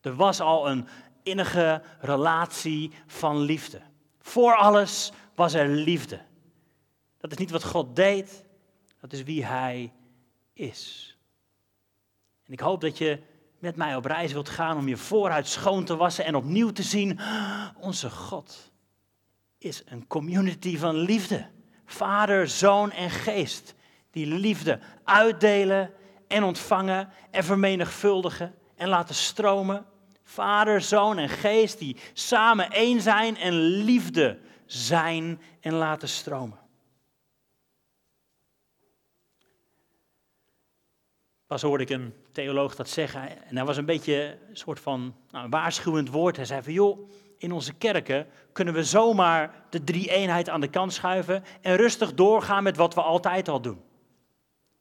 Er 0.00 0.14
was 0.14 0.40
al 0.40 0.70
een 0.70 0.88
innige 1.22 1.82
relatie 2.00 2.92
van 3.06 3.38
liefde. 3.38 3.80
Voor 4.20 4.56
alles 4.56 5.12
was 5.34 5.54
er 5.54 5.68
liefde. 5.68 6.20
Dat 7.18 7.30
is 7.30 7.38
niet 7.38 7.50
wat 7.50 7.64
God 7.64 7.96
deed, 7.96 8.46
dat 9.00 9.12
is 9.12 9.22
wie 9.22 9.44
Hij 9.44 9.92
is. 10.52 11.16
En 12.46 12.52
ik 12.52 12.60
hoop 12.60 12.80
dat 12.80 12.98
je 12.98 13.20
met 13.58 13.76
mij 13.76 13.96
op 13.96 14.04
reis 14.04 14.32
wilt 14.32 14.48
gaan 14.48 14.76
om 14.76 14.88
je 14.88 14.96
vooruit 14.96 15.46
schoon 15.46 15.84
te 15.84 15.96
wassen 15.96 16.24
en 16.24 16.34
opnieuw 16.34 16.70
te 16.70 16.82
zien, 16.82 17.18
onze 17.80 18.10
God 18.10 18.72
is 19.58 19.82
een 19.86 20.06
community 20.06 20.78
van 20.78 20.96
liefde. 20.96 21.46
Vader, 21.84 22.48
Zoon 22.48 22.90
en 22.90 23.10
Geest, 23.10 23.74
die 24.10 24.26
liefde 24.26 24.78
uitdelen 25.04 25.92
en 26.28 26.42
ontvangen 26.42 27.08
en 27.30 27.44
vermenigvuldigen 27.44 28.54
en 28.76 28.88
laten 28.88 29.14
stromen. 29.14 29.86
Vader, 30.22 30.80
Zoon 30.80 31.18
en 31.18 31.28
Geest 31.28 31.78
die 31.78 31.96
samen 32.12 32.70
één 32.70 33.00
zijn 33.00 33.36
en 33.36 33.52
liefde 33.60 34.38
zijn 34.66 35.40
en 35.60 35.72
laten 35.72 36.08
stromen. 36.08 36.58
Pas 41.48 41.62
hoorde 41.62 41.82
ik 41.82 41.90
een 41.90 42.14
theoloog 42.32 42.74
dat 42.74 42.88
zeggen 42.88 43.46
en 43.46 43.54
dat 43.54 43.66
was 43.66 43.76
een 43.76 43.84
beetje 43.84 44.38
een 44.48 44.56
soort 44.56 44.80
van 44.80 45.14
nou, 45.30 45.48
waarschuwend 45.48 46.10
woord. 46.10 46.36
Hij 46.36 46.44
zei 46.44 46.62
van 46.62 46.72
joh, 46.72 47.10
in 47.38 47.52
onze 47.52 47.72
kerken 47.72 48.26
kunnen 48.52 48.74
we 48.74 48.84
zomaar 48.84 49.64
de 49.70 49.84
drie 49.84 50.10
eenheid 50.10 50.48
aan 50.48 50.60
de 50.60 50.70
kant 50.70 50.92
schuiven 50.92 51.44
en 51.60 51.76
rustig 51.76 52.14
doorgaan 52.14 52.62
met 52.62 52.76
wat 52.76 52.94
we 52.94 53.02
altijd 53.02 53.48
al 53.48 53.60
doen. 53.60 53.80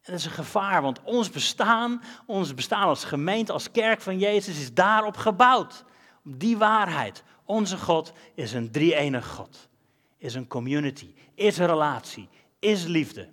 En 0.02 0.12
dat 0.12 0.20
is 0.20 0.26
een 0.26 0.32
gevaar, 0.32 0.82
want 0.82 1.04
ons 1.04 1.30
bestaan, 1.30 2.02
ons 2.26 2.54
bestaan 2.54 2.84
als 2.84 3.04
gemeente, 3.04 3.54
als 3.54 3.72
kerk 3.72 4.02
van 4.02 4.20
Jezus, 4.20 4.60
is 4.60 4.74
daarop 4.74 5.18
gebouwd. 5.18 5.86
Op 6.26 6.40
die 6.40 6.58
waarheid. 6.58 7.24
Onze 7.46 7.78
God 7.78 8.14
is 8.34 8.54
een 8.54 8.72
drie-enig 8.72 9.28
God. 9.28 9.70
Is 10.18 10.36
een 10.36 10.48
community, 10.48 11.14
is 11.36 11.58
een 11.58 11.66
relatie, 11.66 12.30
is 12.60 12.86
liefde. 12.86 13.30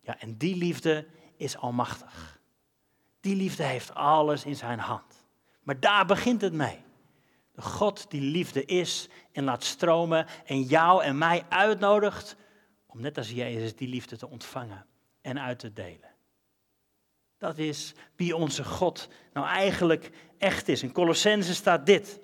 Ja, 0.00 0.20
en 0.20 0.36
die 0.36 0.56
liefde 0.56 1.06
is 1.36 1.56
almachtig. 1.56 2.35
Die 3.26 3.36
liefde 3.36 3.62
heeft 3.62 3.94
alles 3.94 4.44
in 4.44 4.56
zijn 4.56 4.78
hand. 4.78 5.26
Maar 5.62 5.80
daar 5.80 6.06
begint 6.06 6.40
het 6.40 6.52
mee. 6.52 6.78
De 7.52 7.62
God 7.62 8.10
die 8.10 8.20
liefde 8.20 8.64
is 8.64 9.08
en 9.32 9.44
laat 9.44 9.64
stromen 9.64 10.26
en 10.44 10.62
jou 10.62 11.02
en 11.02 11.18
mij 11.18 11.44
uitnodigt 11.48 12.36
om 12.86 13.00
net 13.00 13.18
als 13.18 13.30
Jezus 13.30 13.76
die 13.76 13.88
liefde 13.88 14.16
te 14.16 14.28
ontvangen 14.28 14.86
en 15.20 15.40
uit 15.40 15.58
te 15.58 15.72
delen. 15.72 16.14
Dat 17.38 17.58
is 17.58 17.94
wie 18.16 18.36
onze 18.36 18.64
God 18.64 19.08
nou 19.32 19.46
eigenlijk 19.46 20.10
echt 20.38 20.68
is. 20.68 20.82
In 20.82 20.92
Colossense 20.92 21.54
staat 21.54 21.86
dit. 21.86 22.20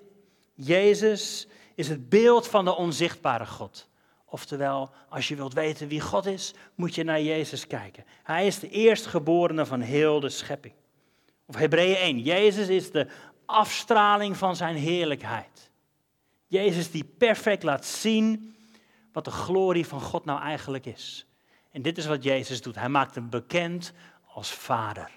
Jezus 0.53 1.47
is 1.75 1.89
het 1.89 2.09
beeld 2.09 2.47
van 2.47 2.65
de 2.65 2.75
onzichtbare 2.75 3.45
God. 3.45 3.89
Oftewel, 4.25 4.89
als 5.09 5.27
je 5.27 5.35
wilt 5.35 5.53
weten 5.53 5.87
wie 5.87 6.01
God 6.01 6.25
is, 6.25 6.53
moet 6.75 6.95
je 6.95 7.03
naar 7.03 7.21
Jezus 7.21 7.67
kijken. 7.67 8.05
Hij 8.23 8.47
is 8.47 8.59
de 8.59 8.69
eerstgeborene 8.69 9.65
van 9.65 9.81
heel 9.81 10.19
de 10.19 10.29
schepping. 10.29 10.73
Of 11.45 11.55
Hebreeën 11.55 11.95
1. 11.95 12.19
Jezus 12.19 12.67
is 12.67 12.91
de 12.91 13.07
afstraling 13.45 14.37
van 14.37 14.55
zijn 14.55 14.75
heerlijkheid. 14.75 15.71
Jezus 16.47 16.91
die 16.91 17.03
perfect 17.03 17.63
laat 17.63 17.85
zien 17.85 18.55
wat 19.11 19.25
de 19.25 19.31
glorie 19.31 19.85
van 19.85 20.01
God 20.01 20.25
nou 20.25 20.41
eigenlijk 20.41 20.85
is. 20.85 21.25
En 21.71 21.81
dit 21.81 21.97
is 21.97 22.05
wat 22.05 22.23
Jezus 22.23 22.61
doet. 22.61 22.75
Hij 22.75 22.89
maakt 22.89 23.15
hem 23.15 23.29
bekend 23.29 23.93
als 24.25 24.51
vader. 24.51 25.11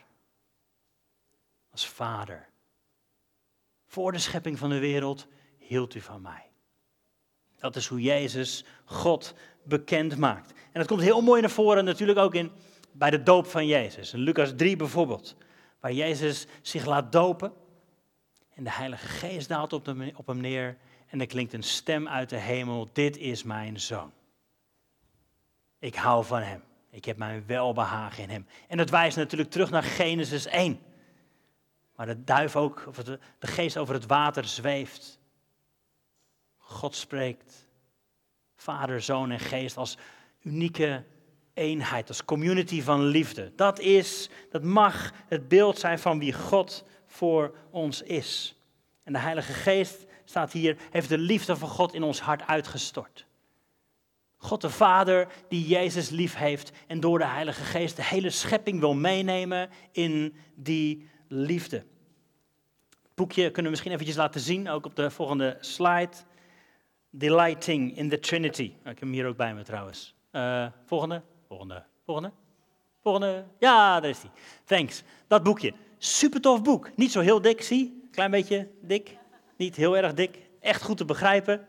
Als 1.70 1.86
vader. 1.86 2.48
Voor 3.86 4.12
de 4.12 4.18
schepping 4.18 4.58
van 4.58 4.70
de 4.70 4.78
wereld 4.78 5.26
hield 5.58 5.94
u 5.94 6.00
van 6.00 6.22
mij. 6.22 6.50
Dat 7.58 7.76
is 7.76 7.86
hoe 7.86 8.00
Jezus 8.00 8.64
God 8.84 9.34
bekend 9.62 10.16
maakt. 10.16 10.50
En 10.50 10.80
dat 10.80 10.86
komt 10.86 11.00
heel 11.00 11.20
mooi 11.20 11.40
naar 11.40 11.50
voren 11.50 11.84
natuurlijk 11.84 12.18
ook 12.18 12.34
in, 12.34 12.50
bij 12.92 13.10
de 13.10 13.22
doop 13.22 13.46
van 13.46 13.66
Jezus. 13.66 14.12
In 14.12 14.20
Lucas 14.20 14.52
3 14.56 14.76
bijvoorbeeld, 14.76 15.36
waar 15.86 15.94
Jezus 15.94 16.46
zich 16.62 16.84
laat 16.84 17.12
dopen. 17.12 17.52
En 18.54 18.64
de 18.64 18.70
Heilige 18.72 19.06
Geest 19.06 19.48
daalt 19.48 19.72
op, 19.72 19.94
op 20.14 20.26
hem 20.26 20.40
neer 20.40 20.76
en 21.06 21.20
er 21.20 21.26
klinkt 21.26 21.52
een 21.52 21.62
stem 21.62 22.08
uit 22.08 22.28
de 22.28 22.36
hemel, 22.36 22.88
dit 22.92 23.16
is 23.16 23.42
mijn 23.42 23.80
zoon. 23.80 24.12
Ik 25.78 25.94
hou 25.94 26.24
van 26.24 26.42
hem. 26.42 26.62
Ik 26.90 27.04
heb 27.04 27.16
mijn 27.16 27.46
welbehagen 27.46 28.22
in 28.22 28.30
hem. 28.30 28.46
En 28.68 28.76
dat 28.76 28.90
wijst 28.90 29.16
natuurlijk 29.16 29.50
terug 29.50 29.70
naar 29.70 29.82
Genesis 29.82 30.46
1. 30.46 30.80
Waar 31.94 32.06
de 32.06 32.24
duif 32.24 32.56
ook, 32.56 32.84
of 32.88 32.96
de, 32.96 33.18
de 33.38 33.46
geest 33.46 33.76
over 33.76 33.94
het 33.94 34.06
water 34.06 34.44
zweeft. 34.44 35.18
God 36.56 36.94
spreekt. 36.94 37.68
Vader, 38.56 39.02
Zoon 39.02 39.30
en 39.30 39.40
Geest 39.40 39.76
als 39.76 39.98
unieke 40.42 41.04
eenheid, 41.56 42.08
als 42.08 42.24
community 42.24 42.82
van 42.82 43.04
liefde. 43.04 43.52
Dat 43.56 43.78
is, 43.78 44.30
dat 44.50 44.62
mag 44.62 45.12
het 45.28 45.48
beeld 45.48 45.78
zijn 45.78 45.98
van 45.98 46.18
wie 46.18 46.32
God 46.32 46.84
voor 47.06 47.54
ons 47.70 48.02
is. 48.02 48.60
En 49.02 49.12
de 49.12 49.18
Heilige 49.18 49.52
Geest 49.52 50.06
staat 50.24 50.52
hier, 50.52 50.76
heeft 50.90 51.08
de 51.08 51.18
liefde 51.18 51.56
van 51.56 51.68
God 51.68 51.94
in 51.94 52.02
ons 52.02 52.20
hart 52.20 52.46
uitgestort. 52.46 53.26
God 54.36 54.60
de 54.60 54.70
Vader 54.70 55.28
die 55.48 55.66
Jezus 55.66 56.10
lief 56.10 56.34
heeft 56.34 56.72
en 56.86 57.00
door 57.00 57.18
de 57.18 57.26
Heilige 57.26 57.62
Geest 57.62 57.96
de 57.96 58.04
hele 58.04 58.30
schepping 58.30 58.80
wil 58.80 58.94
meenemen 58.94 59.70
in 59.92 60.36
die 60.54 61.08
liefde. 61.28 61.76
Het 61.76 63.14
boekje 63.14 63.44
kunnen 63.44 63.64
we 63.64 63.70
misschien 63.70 63.92
eventjes 63.92 64.16
laten 64.16 64.40
zien, 64.40 64.68
ook 64.68 64.86
op 64.86 64.96
de 64.96 65.10
volgende 65.10 65.56
slide. 65.60 66.12
Delighting 67.10 67.96
in 67.96 68.08
the 68.08 68.18
Trinity. 68.18 68.62
Ik 68.62 68.84
heb 68.84 69.00
hem 69.00 69.12
hier 69.12 69.26
ook 69.26 69.36
bij 69.36 69.54
me 69.54 69.62
trouwens. 69.62 70.14
Uh, 70.32 70.66
volgende, 70.84 71.22
volgende, 71.56 71.84
volgende, 72.04 72.32
volgende. 73.02 73.44
Ja, 73.58 74.00
daar 74.00 74.10
is 74.10 74.18
hij. 74.20 74.30
Thanks. 74.64 75.02
Dat 75.26 75.42
boekje. 75.42 75.72
Super 75.98 76.40
tof 76.40 76.62
boek. 76.62 76.90
Niet 76.96 77.12
zo 77.12 77.20
heel 77.20 77.40
dik, 77.40 77.62
zie. 77.62 78.08
Klein 78.10 78.30
beetje 78.30 78.68
dik. 78.80 79.16
Niet 79.56 79.76
heel 79.76 79.96
erg 79.96 80.14
dik. 80.14 80.38
Echt 80.60 80.82
goed 80.82 80.96
te 80.96 81.04
begrijpen. 81.04 81.66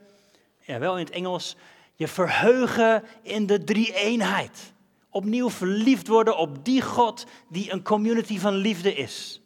Ja, 0.60 0.79
wel 0.79 0.98
in 0.98 1.06
het 1.06 1.13
Engels. 1.13 1.56
Je 1.96 2.08
verheugen 2.08 3.03
in 3.22 3.46
de 3.46 3.63
drie-eenheid. 3.63 4.74
Opnieuw 5.10 5.50
verliefd 5.50 6.08
worden 6.08 6.38
op 6.38 6.65
die 6.65 6.82
God 6.82 7.25
die 7.50 7.72
een 7.72 7.84
community 7.84 8.39
van 8.39 8.56
liefde 8.56 8.94
is. 8.94 9.41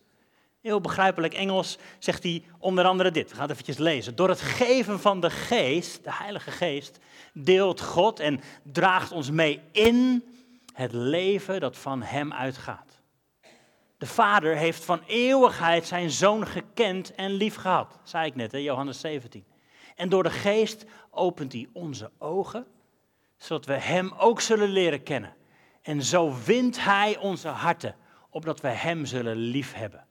Heel 0.62 0.82
begrijpelijk 0.82 1.34
Engels 1.34 1.77
zegt 2.00 2.24
hij 2.24 2.44
onder 2.60 2.86
andere 2.86 3.12
dit. 3.12 3.30
We 3.30 3.34
gaan 3.34 3.44
het 3.44 3.51
eventjes 3.51 3.77
lezen. 3.77 4.15
Door 4.15 4.30
het 4.30 4.41
geven 4.41 5.00
van 5.00 5.20
de 5.20 5.30
geest, 5.30 6.03
de 6.03 6.13
Heilige 6.13 6.51
Geest, 6.51 7.00
deelt 7.34 7.82
God 7.82 8.20
en 8.20 8.41
draagt 8.63 9.12
ons 9.12 9.32
mee 9.32 9.62
in 9.72 10.24
het 10.74 10.94
leven 10.94 11.60
dat 11.60 11.77
van 11.77 12.01
Hem 12.01 12.34
uitgaat. 12.34 13.01
De 13.98 14.06
Vader 14.06 14.56
heeft 14.56 14.86
van 14.86 15.01
eeuwigheid 15.06 15.86
zijn 15.86 16.12
Zoon 16.12 16.48
gekend 16.48 17.15
en 17.15 17.32
lief 17.32 17.56
gehad. 17.56 18.00
Zei 18.03 18.25
ik 18.25 18.36
net, 18.36 18.51
hè, 18.51 18.58
Johannes 18.58 19.00
17. 19.00 19.46
En 19.96 20.10
door 20.10 20.24
de 20.24 20.30
geest 20.30 20.86
opent 21.10 21.53
hij 21.53 21.68
onze 21.74 22.12
ogen, 22.18 22.65
zodat 23.38 23.65
we 23.65 23.74
Hem 23.74 24.13
ook 24.18 24.41
zullen 24.41 24.70
leren 24.70 25.03
kennen. 25.03 25.36
En 25.82 26.03
zo 26.03 26.36
wint 26.46 26.84
Hij 26.84 27.18
onze 27.18 27.48
harten, 27.48 27.96
opdat 28.30 28.62
we 28.62 28.68
Hem 28.68 29.06
zullen 29.06 29.36
liefhebben. 29.36 30.10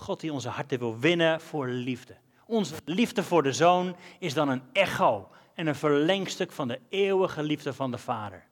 God 0.00 0.20
die 0.20 0.32
onze 0.32 0.48
harten 0.48 0.78
wil 0.78 0.98
winnen 0.98 1.40
voor 1.40 1.68
liefde. 1.68 2.16
Onze 2.46 2.74
liefde 2.84 3.22
voor 3.22 3.42
de 3.42 3.52
Zoon 3.52 3.96
is 4.18 4.34
dan 4.34 4.48
een 4.48 4.62
echo 4.72 5.28
en 5.54 5.66
een 5.66 5.74
verlengstuk 5.74 6.52
van 6.52 6.68
de 6.68 6.80
eeuwige 6.88 7.42
liefde 7.42 7.72
van 7.72 7.90
de 7.90 7.98
Vader. 7.98 8.46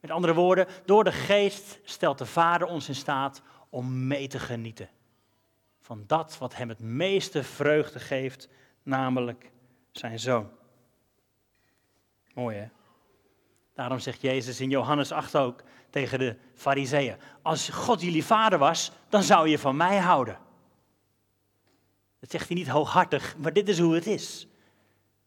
Met 0.00 0.10
andere 0.10 0.34
woorden, 0.34 0.66
door 0.84 1.04
de 1.04 1.12
geest 1.12 1.80
stelt 1.84 2.18
de 2.18 2.26
Vader 2.26 2.66
ons 2.66 2.88
in 2.88 2.94
staat 2.94 3.42
om 3.68 4.06
mee 4.06 4.28
te 4.28 4.38
genieten. 4.38 4.88
Van 5.80 6.04
dat 6.06 6.38
wat 6.38 6.56
Hem 6.56 6.68
het 6.68 6.80
meeste 6.80 7.42
vreugde 7.42 7.98
geeft, 7.98 8.48
namelijk 8.82 9.50
zijn 9.92 10.18
zoon. 10.18 10.50
Mooi 12.34 12.56
hè? 12.56 12.68
Daarom 13.74 13.98
zegt 13.98 14.20
Jezus 14.20 14.60
in 14.60 14.70
Johannes 14.70 15.12
8 15.12 15.36
ook 15.36 15.62
tegen 15.90 16.18
de 16.18 16.36
fariseeën, 16.54 17.16
als 17.42 17.68
God 17.68 18.00
jullie 18.00 18.24
vader 18.24 18.58
was, 18.58 18.92
dan 19.08 19.22
zou 19.22 19.48
je 19.48 19.58
van 19.58 19.76
mij 19.76 19.98
houden. 19.98 20.38
Zegt 22.30 22.48
hij 22.48 22.56
niet 22.56 22.68
hooghartig, 22.68 23.34
maar 23.38 23.52
dit 23.52 23.68
is 23.68 23.78
hoe 23.78 23.94
het 23.94 24.06
is. 24.06 24.46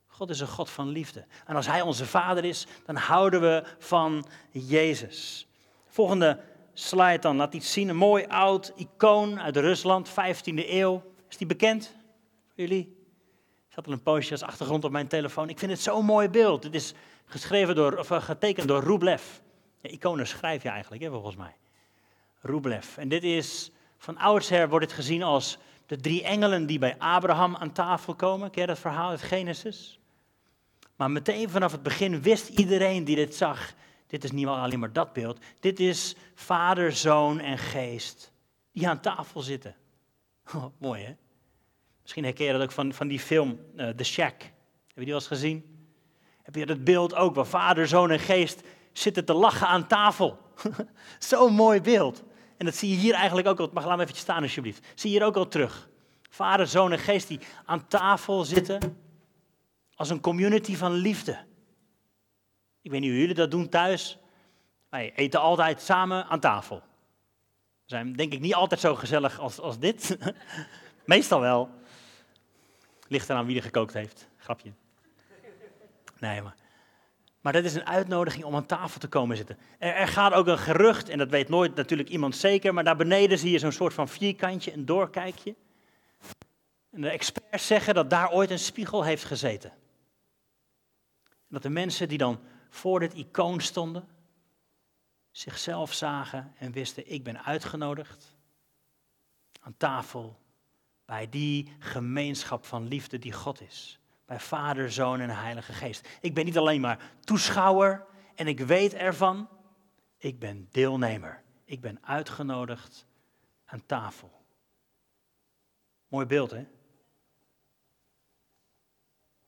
God 0.08 0.30
is 0.30 0.40
een 0.40 0.48
God 0.48 0.70
van 0.70 0.90
liefde. 0.90 1.26
En 1.46 1.56
als 1.56 1.68
Hij 1.68 1.82
onze 1.82 2.06
Vader 2.06 2.46
is, 2.46 2.68
dan 2.86 2.96
houden 2.96 3.42
we 3.42 3.64
van 3.78 4.26
Jezus. 4.52 5.48
Volgende 5.88 6.40
slide 6.74 7.20
dan, 7.20 7.36
laat 7.36 7.54
iets 7.54 7.74
zien. 7.74 7.90
Een 7.90 7.96
mooi 7.96 8.26
oud 8.26 8.74
icoon 8.76 9.40
uit 9.40 9.58
Rusland, 9.58 10.10
15e 10.10 10.70
eeuw. 10.70 11.04
Is 11.30 11.38
die 11.38 11.48
bekend 11.48 11.96
voor 12.48 12.64
jullie? 12.64 12.98
had 13.80 13.88
al 13.88 13.94
een 13.94 14.04
postje 14.04 14.32
als 14.32 14.44
achtergrond 14.44 14.84
op 14.84 14.92
mijn 14.92 15.08
telefoon. 15.08 15.50
Ik 15.50 15.60
vind 15.60 15.72
het 15.72 15.82
zo'n 15.82 16.06
mooi 16.06 16.30
beeld. 16.30 16.64
Het 16.64 16.76
is 16.76 16.94
geschreven 17.26 17.76
door, 17.76 17.98
of 17.98 18.12
eh, 18.12 18.22
getekend 18.22 18.68
door 18.68 18.84
Rublev. 18.84 19.24
Ja, 19.82 19.90
iconen 19.90 20.28
schrijf 20.28 20.64
je 20.64 20.70
eigenlijk, 20.70 21.04
hè, 21.04 21.10
volgens 21.10 21.36
mij. 21.36 21.56
Rublev. 22.42 22.98
En 22.98 23.10
dit 23.10 23.24
is, 23.24 23.72
van 23.98 24.18
oudsher 24.18 24.70
wordt 24.70 24.86
het 24.86 24.94
gezien 24.94 25.24
als 25.24 25.58
de 25.90 25.98
drie 25.98 26.24
engelen 26.24 26.66
die 26.66 26.80
bij 26.80 26.96
Abraham 26.98 27.56
aan 27.56 27.72
tafel 27.72 28.16
komen. 28.16 28.50
Ken 28.50 28.62
je 28.62 28.68
dat 28.68 28.80
verhaal 28.80 29.10
uit 29.10 29.22
Genesis? 29.22 30.00
Maar 30.96 31.12
meteen 31.12 31.50
vanaf 31.50 31.72
het 31.72 31.84
begin 31.84 32.22
wist 32.22 32.48
iedereen 32.48 33.04
die 33.04 33.16
dit 33.16 33.36
zag, 33.36 33.74
dit 34.08 34.24
is 34.24 34.32
niet 34.32 34.48
alleen 34.48 34.80
maar 34.80 34.94
dat 34.94 35.14
beeld, 35.14 35.40
dit 35.60 35.80
is 35.80 36.16
vader, 36.36 36.92
zoon 36.92 37.40
en 37.40 37.58
geest 37.58 38.32
die 38.72 38.88
aan 38.88 39.00
tafel 39.00 39.42
zitten. 39.42 39.76
Oh, 40.56 40.66
mooi 40.78 41.04
hè? 41.04 41.16
Misschien 42.02 42.24
herken 42.24 42.46
je 42.46 42.52
dat 42.52 42.62
ook 42.62 42.72
van, 42.72 42.94
van 42.94 43.08
die 43.08 43.20
film 43.20 43.60
uh, 43.76 43.90
The 43.90 44.04
Shack. 44.04 44.42
Heb 44.42 44.52
je 44.88 44.96
die 44.96 45.06
wel 45.06 45.16
eens 45.16 45.28
gezien? 45.28 45.88
Heb 46.42 46.56
je 46.56 46.66
dat 46.66 46.84
beeld 46.84 47.16
ook, 47.16 47.36
waar 47.36 47.46
vader, 47.46 47.88
zoon 47.88 48.12
en 48.12 48.20
geest 48.20 48.62
zitten 48.92 49.26
te 49.26 49.34
lachen 49.34 49.68
aan 49.68 49.88
tafel. 49.88 50.40
Zo'n 51.20 51.54
mooi 51.54 51.82
beeld. 51.82 52.24
En 52.60 52.66
dat 52.66 52.76
zie 52.76 52.90
je 52.90 52.96
hier 52.96 53.14
eigenlijk 53.14 53.48
ook 53.48 53.60
al, 53.60 53.70
mag 53.74 53.86
laat 53.86 53.98
me 53.98 54.04
even 54.04 54.16
staan 54.16 54.42
alsjeblieft. 54.42 54.88
Zie 54.96 55.12
je 55.12 55.18
hier 55.18 55.26
ook 55.26 55.36
al 55.36 55.48
terug. 55.48 55.90
Vader, 56.30 56.68
zoon 56.68 56.92
en 56.92 57.00
geest 57.00 57.28
die 57.28 57.40
aan 57.66 57.88
tafel 57.88 58.44
zitten 58.44 58.98
als 59.96 60.10
een 60.10 60.20
community 60.20 60.76
van 60.76 60.92
liefde. 60.92 61.46
Ik 62.82 62.92
weet 62.92 63.00
niet 63.00 63.10
hoe 63.10 63.20
jullie 63.20 63.36
dat 63.36 63.52
doen 63.52 63.70
thuis. 63.70 64.18
Wij 64.90 65.14
eten 65.16 65.40
altijd 65.40 65.82
samen 65.82 66.26
aan 66.26 66.40
tafel. 66.40 66.78
We 66.78 67.86
zijn 67.86 68.14
denk 68.14 68.34
ik 68.34 68.40
niet 68.40 68.54
altijd 68.54 68.80
zo 68.80 68.96
gezellig 68.96 69.40
als, 69.40 69.60
als 69.60 69.80
dit. 69.80 70.18
Meestal 71.06 71.40
wel. 71.40 71.70
Ligt 73.08 73.30
eraan 73.30 73.46
wie 73.46 73.58
er 73.58 73.64
gekookt 73.64 73.94
heeft. 73.94 74.28
Grapje. 74.38 74.72
Nee, 76.20 76.42
maar 76.42 76.56
maar 77.42 77.54
dat 77.54 77.64
is 77.64 77.76
een 77.76 77.86
uitnodiging 77.86 78.44
om 78.44 78.56
aan 78.56 78.66
tafel 78.66 79.00
te 79.00 79.08
komen 79.08 79.38
zitten. 79.38 79.58
Er, 79.78 79.94
er, 79.94 80.08
gaat 80.08 80.34
ook 80.34 80.48
een 80.48 80.58
gerucht, 80.58 81.10
en 81.10 81.18
dat 81.18 81.30
weet 81.30 81.50
nooit 81.50 81.76
natuurlijk 81.76 82.10
iemand 82.10 82.36
zeker, 82.36 82.74
maar 82.74 82.84
daar 82.84 82.96
beneden 82.96 83.40
zie 83.40 83.52
je 83.52 83.60
zo'n 83.60 83.72
soort 83.72 83.94
van 83.94 84.08
vierkantje, 84.08 84.74
een 84.74 84.86
doorkijkje. 84.86 85.56
En 86.92 87.02
de 87.02 87.10
experts 87.10 87.68
zeggen 87.68 87.94
dat 87.94 88.10
daar 88.10 88.32
ooit 88.32 88.50
een 88.50 88.60
spiegel 88.60 89.04
heeft 89.04 89.24
gezeten. 89.24 89.74
dat 91.48 91.62
de 91.62 91.70
mensen 91.70 92.08
die 92.08 92.18
dan 92.18 92.40
voor 92.70 93.00
dit 93.00 93.14
icoon 93.14 93.62
stonden, 93.62 94.08
zichzelf 95.32 95.94
zagen 95.94 96.54
en 96.58 96.72
wisten, 96.72 97.12
ik 97.12 97.24
ben 97.24 97.44
uitgenodigd 97.44 98.36
aan 99.62 99.78
tafel 99.78 100.40
bij 101.06 101.30
die 101.30 101.76
gemeenschap 101.80 102.66
van 102.66 102.88
liefde 102.88 103.20
die 103.20 103.34
God 103.34 103.62
is 103.62 103.99
bij 104.30 104.40
Vader, 104.40 104.92
Zoon 104.92 105.20
en 105.20 105.30
Heilige 105.30 105.74
Geest. 105.74 106.08
Ik 106.22 106.34
ben 106.34 106.46
niet 106.46 106.58
alleen 106.58 106.82
maar 106.82 107.12
toeschouwer 107.20 108.06
en 108.36 108.48
ik 108.48 108.60
weet 108.60 108.94
ervan, 108.94 109.50
ik 110.18 110.40
ben 110.40 110.68
deelnemer. 110.72 111.44
Ik 111.66 111.82
ben 111.82 111.98
uitgenodigd 112.02 113.06
aan 113.66 113.86
tafel. 113.86 114.32
Mooi 116.08 116.26
beeld, 116.26 116.52
hè? 116.52 116.66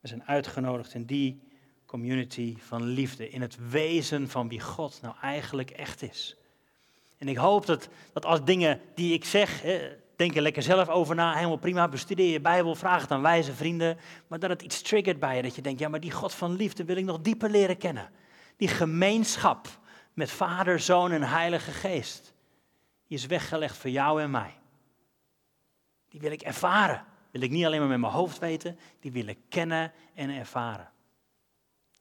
We 0.00 0.08
zijn 0.08 0.24
uitgenodigd 0.24 0.94
in 0.94 1.04
die 1.04 1.42
community 1.86 2.58
van 2.58 2.82
liefde, 2.82 3.28
in 3.28 3.40
het 3.40 3.68
wezen 3.70 4.28
van 4.28 4.48
wie 4.48 4.60
God 4.60 4.98
nou 5.02 5.16
eigenlijk 5.20 5.70
echt 5.70 6.02
is. 6.02 6.36
En 7.18 7.28
ik 7.28 7.36
hoop 7.36 7.66
dat, 7.66 7.88
dat 8.12 8.24
als 8.24 8.44
dingen 8.44 8.80
die 8.94 9.12
ik 9.12 9.24
zeg, 9.24 9.62
Denk 10.22 10.36
er 10.36 10.42
lekker 10.42 10.62
zelf 10.62 10.88
over 10.88 11.14
na, 11.14 11.34
helemaal 11.34 11.56
prima. 11.56 11.88
Bestudeer 11.88 12.32
je 12.32 12.40
Bijbel, 12.40 12.74
vraag 12.74 13.00
het 13.00 13.10
aan 13.10 13.22
wijze 13.22 13.52
vrienden. 13.52 13.98
Maar 14.26 14.38
dat 14.38 14.50
het 14.50 14.62
iets 14.62 14.82
triggert 14.82 15.18
bij 15.18 15.36
je, 15.36 15.42
dat 15.42 15.54
je 15.54 15.62
denkt, 15.62 15.80
ja, 15.80 15.88
maar 15.88 16.00
die 16.00 16.10
God 16.10 16.34
van 16.34 16.56
liefde 16.56 16.84
wil 16.84 16.96
ik 16.96 17.04
nog 17.04 17.20
dieper 17.20 17.50
leren 17.50 17.76
kennen. 17.76 18.10
Die 18.56 18.68
gemeenschap 18.68 19.68
met 20.12 20.30
Vader, 20.30 20.80
Zoon 20.80 21.12
en 21.12 21.22
Heilige 21.22 21.70
Geest. 21.70 22.34
Is 23.06 23.26
weggelegd 23.26 23.76
voor 23.76 23.90
jou 23.90 24.22
en 24.22 24.30
mij. 24.30 24.54
Die 26.08 26.20
wil 26.20 26.32
ik 26.32 26.42
ervaren. 26.42 27.04
Wil 27.30 27.42
ik 27.42 27.50
niet 27.50 27.64
alleen 27.64 27.80
maar 27.80 27.88
met 27.88 28.00
mijn 28.00 28.12
hoofd 28.12 28.38
weten, 28.38 28.78
die 29.00 29.12
wil 29.12 29.26
ik 29.26 29.38
kennen 29.48 29.92
en 30.14 30.30
ervaren. 30.30 30.90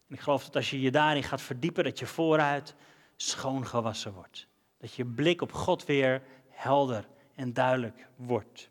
En 0.07 0.15
ik 0.15 0.19
geloof 0.19 0.43
dat 0.45 0.55
als 0.55 0.69
je 0.69 0.81
je 0.81 0.91
daarin 0.91 1.23
gaat 1.23 1.41
verdiepen, 1.41 1.83
dat 1.83 1.99
je 1.99 2.05
vooruit 2.05 2.75
schoongewassen 3.15 4.13
wordt. 4.13 4.47
Dat 4.77 4.93
je 4.93 5.05
blik 5.05 5.41
op 5.41 5.53
God 5.53 5.85
weer 5.85 6.23
helder 6.49 7.07
en 7.41 7.53
duidelijk 7.53 8.07
wordt. 8.15 8.69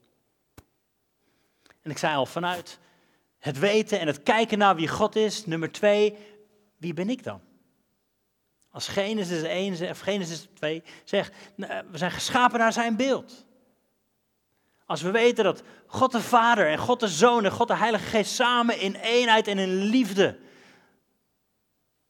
En 1.83 1.91
ik 1.91 1.99
zei 1.99 2.17
al, 2.17 2.27
vanuit 2.27 2.79
het 3.39 3.59
weten 3.59 4.01
en 4.01 4.07
het 4.07 4.23
kijken 4.23 4.59
naar 4.59 4.77
wie 4.77 4.89
God 4.89 5.17
is, 5.17 5.47
nummer 5.47 5.73
twee, 5.73 6.17
wie 6.77 6.95
ben 6.95 7.11
ik 7.11 7.23
dan? 7.23 7.41
Als 8.71 8.89
Genesis 8.89 9.43
1 9.43 9.91
of 9.91 10.01
Genesis 10.01 10.49
2 10.55 10.83
zegt, 11.05 11.33
nou, 11.55 11.85
we 11.91 11.99
zijn 11.99 12.11
geschapen 12.11 12.59
naar 12.59 12.73
zijn 12.73 12.97
beeld. 12.97 13.47
Als 14.87 15.03
we 15.03 15.11
weten 15.11 15.45
dat 15.45 15.63
God 15.87 16.13
de 16.13 16.21
Vader 16.21 16.69
en 16.69 16.79
God 16.79 17.01
de 17.01 17.09
Zoon 17.09 17.45
en 17.45 17.53
God 17.53 17.69
de 17.69 17.77
Heilige 17.77 18.05
Geest 18.05 18.35
samen 18.35 18.81
in 18.81 18.95
eenheid 18.95 19.49
en 19.49 19.59
in 19.59 19.75
liefde 19.75 20.39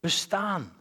bestaan 0.00 0.72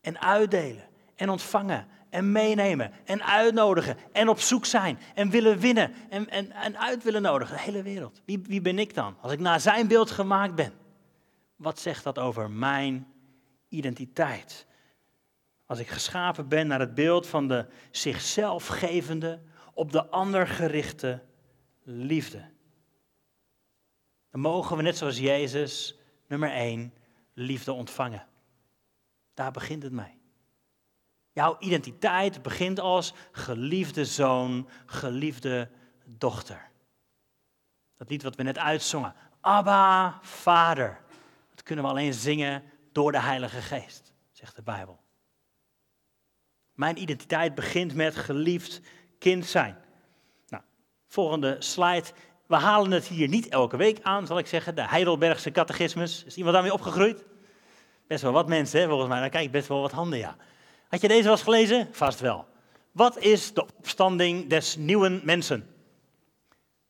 en 0.00 0.20
uitdelen 0.20 0.87
en 1.18 1.28
ontvangen 1.28 1.86
en 2.10 2.32
meenemen 2.32 2.92
en 3.04 3.24
uitnodigen 3.24 3.96
en 4.12 4.28
op 4.28 4.40
zoek 4.40 4.64
zijn 4.64 4.98
en 5.14 5.30
willen 5.30 5.58
winnen 5.58 5.94
en, 6.08 6.28
en, 6.28 6.52
en 6.52 6.78
uit 6.78 7.02
willen 7.02 7.22
nodigen. 7.22 7.56
De 7.56 7.62
hele 7.62 7.82
wereld. 7.82 8.22
Wie, 8.24 8.40
wie 8.42 8.60
ben 8.60 8.78
ik 8.78 8.94
dan? 8.94 9.16
Als 9.20 9.32
ik 9.32 9.38
naar 9.38 9.60
zijn 9.60 9.88
beeld 9.88 10.10
gemaakt 10.10 10.54
ben. 10.54 10.72
Wat 11.56 11.78
zegt 11.78 12.04
dat 12.04 12.18
over 12.18 12.50
mijn 12.50 13.06
identiteit? 13.68 14.66
Als 15.66 15.78
ik 15.78 15.88
geschapen 15.88 16.48
ben 16.48 16.66
naar 16.66 16.80
het 16.80 16.94
beeld 16.94 17.26
van 17.26 17.48
de 17.48 17.66
zichzelf 17.90 18.66
gevende, 18.66 19.40
op 19.74 19.92
de 19.92 20.06
ander 20.06 20.46
gerichte 20.46 21.22
liefde. 21.82 22.50
Dan 24.30 24.40
mogen 24.40 24.76
we 24.76 24.82
net 24.82 24.96
zoals 24.96 25.18
Jezus, 25.18 25.98
nummer 26.26 26.50
één, 26.50 26.94
liefde 27.34 27.72
ontvangen. 27.72 28.26
Daar 29.34 29.50
begint 29.50 29.82
het 29.82 29.92
mee. 29.92 30.17
Jouw 31.38 31.56
identiteit 31.58 32.42
begint 32.42 32.80
als 32.80 33.12
geliefde 33.32 34.04
zoon, 34.04 34.68
geliefde 34.86 35.68
dochter. 36.04 36.70
Dat 37.96 38.10
lied 38.10 38.22
wat 38.22 38.36
we 38.36 38.42
net 38.42 38.58
uitzongen. 38.58 39.14
Abba, 39.40 40.18
Vader. 40.22 41.00
Dat 41.50 41.62
kunnen 41.62 41.84
we 41.84 41.90
alleen 41.90 42.14
zingen 42.14 42.62
door 42.92 43.12
de 43.12 43.20
Heilige 43.20 43.60
Geest, 43.60 44.12
zegt 44.32 44.56
de 44.56 44.62
Bijbel. 44.62 45.00
Mijn 46.74 47.02
identiteit 47.02 47.54
begint 47.54 47.94
met 47.94 48.16
geliefd 48.16 48.80
kind 49.18 49.46
zijn. 49.46 49.76
Nou, 50.48 50.62
volgende 51.06 51.56
slide. 51.58 52.06
We 52.46 52.56
halen 52.56 52.90
het 52.90 53.06
hier 53.06 53.28
niet 53.28 53.48
elke 53.48 53.76
week 53.76 54.02
aan, 54.02 54.26
zal 54.26 54.38
ik 54.38 54.46
zeggen. 54.46 54.74
De 54.74 54.88
Heidelbergse 54.88 55.50
catechismus. 55.50 56.24
Is 56.24 56.36
iemand 56.36 56.54
daarmee 56.54 56.72
opgegroeid? 56.72 57.24
Best 58.06 58.22
wel 58.22 58.32
wat 58.32 58.48
mensen, 58.48 58.80
hè, 58.80 58.88
volgens 58.88 59.08
mij. 59.08 59.20
Dan 59.20 59.30
kijk 59.30 59.44
ik 59.44 59.52
best 59.52 59.68
wel 59.68 59.80
wat 59.80 59.92
handen, 59.92 60.18
ja. 60.18 60.36
Had 60.88 61.00
je 61.00 61.08
deze 61.08 61.22
wel 61.22 61.32
eens 61.32 61.42
gelezen? 61.42 61.88
Vast 61.90 62.20
wel. 62.20 62.46
Wat 62.92 63.18
is 63.18 63.54
de 63.54 63.66
opstanding 63.78 64.48
des 64.48 64.76
nieuwen 64.76 65.20
mensen? 65.24 65.74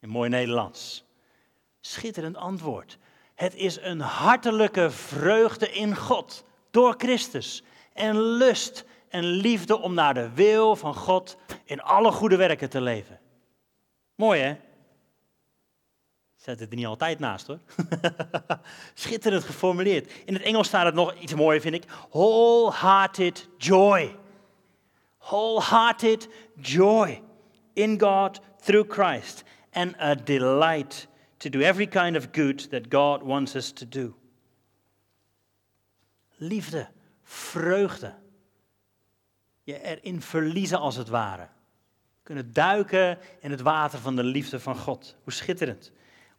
In 0.00 0.08
mooi 0.08 0.28
Nederlands. 0.28 1.04
Schitterend 1.80 2.36
antwoord. 2.36 2.98
Het 3.34 3.54
is 3.54 3.80
een 3.80 4.00
hartelijke 4.00 4.90
vreugde 4.90 5.72
in 5.72 5.96
God 5.96 6.44
door 6.70 6.94
Christus. 6.98 7.62
En 7.92 8.20
lust 8.20 8.84
en 9.08 9.24
liefde 9.24 9.78
om 9.78 9.94
naar 9.94 10.14
de 10.14 10.30
wil 10.34 10.76
van 10.76 10.94
God 10.94 11.36
in 11.64 11.82
alle 11.82 12.12
goede 12.12 12.36
werken 12.36 12.70
te 12.70 12.80
leven. 12.80 13.20
Mooi 14.14 14.40
hè? 14.40 14.56
Zet 16.48 16.60
het 16.60 16.70
er 16.70 16.76
niet 16.76 16.86
altijd 16.86 17.18
naast 17.18 17.46
hoor. 17.46 17.58
Schitterend 18.94 19.44
geformuleerd. 19.44 20.12
In 20.24 20.34
het 20.34 20.42
Engels 20.42 20.66
staat 20.66 20.84
het 20.84 20.94
nog 20.94 21.14
iets 21.14 21.34
mooier, 21.34 21.60
vind 21.60 21.74
ik. 21.74 21.84
Wholehearted 22.10 23.48
joy. 23.58 24.16
Wholehearted 25.18 26.28
joy 26.60 27.22
in 27.72 28.00
God 28.00 28.40
through 28.60 28.90
Christ. 28.92 29.44
And 29.72 30.00
a 30.00 30.14
delight 30.14 31.08
to 31.36 31.48
do 31.48 31.60
every 31.60 31.86
kind 31.86 32.16
of 32.16 32.28
good 32.32 32.70
that 32.70 32.82
God 32.88 33.22
wants 33.22 33.54
us 33.54 33.72
to 33.72 33.88
do. 33.88 34.14
Liefde, 36.36 36.88
vreugde. 37.22 38.14
Je 39.62 39.82
erin 39.82 40.22
verliezen 40.22 40.78
als 40.78 40.96
het 40.96 41.08
ware. 41.08 41.48
Kunnen 42.22 42.52
duiken 42.52 43.18
in 43.40 43.50
het 43.50 43.60
water 43.60 43.98
van 43.98 44.16
de 44.16 44.24
liefde 44.24 44.60
van 44.60 44.76
God. 44.76 45.16
Hoe 45.22 45.32
schitterend 45.32 45.92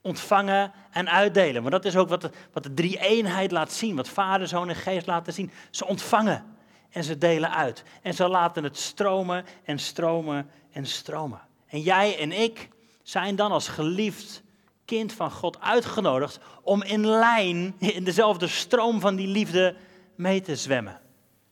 ontvangen 0.09 0.71
en 0.91 1.09
uitdelen. 1.09 1.61
Maar 1.61 1.71
dat 1.71 1.85
is 1.85 1.95
ook 1.95 2.09
wat 2.09 2.21
de, 2.21 2.31
wat 2.53 2.63
de 2.63 2.73
drie-eenheid 2.73 3.51
laat 3.51 3.71
zien, 3.71 3.95
wat 3.95 4.09
Vader, 4.09 4.47
Zoon 4.47 4.69
en 4.69 4.75
Geest 4.75 5.07
laten 5.07 5.33
zien. 5.33 5.51
Ze 5.69 5.85
ontvangen 5.85 6.57
en 6.89 7.03
ze 7.03 7.17
delen 7.17 7.51
uit. 7.51 7.83
En 8.01 8.13
ze 8.13 8.27
laten 8.27 8.63
het 8.63 8.77
stromen 8.77 9.45
en 9.63 9.79
stromen 9.79 10.49
en 10.71 10.85
stromen. 10.85 11.41
En 11.67 11.81
jij 11.81 12.19
en 12.19 12.31
ik 12.31 12.69
zijn 13.03 13.35
dan 13.35 13.51
als 13.51 13.67
geliefd 13.67 14.43
kind 14.85 15.13
van 15.13 15.31
God 15.31 15.61
uitgenodigd 15.61 16.39
om 16.61 16.83
in 16.83 17.05
lijn, 17.05 17.75
in 17.79 18.03
dezelfde 18.03 18.47
stroom 18.47 18.99
van 18.99 19.15
die 19.15 19.27
liefde 19.27 19.75
mee 20.15 20.41
te 20.41 20.55
zwemmen. 20.55 20.99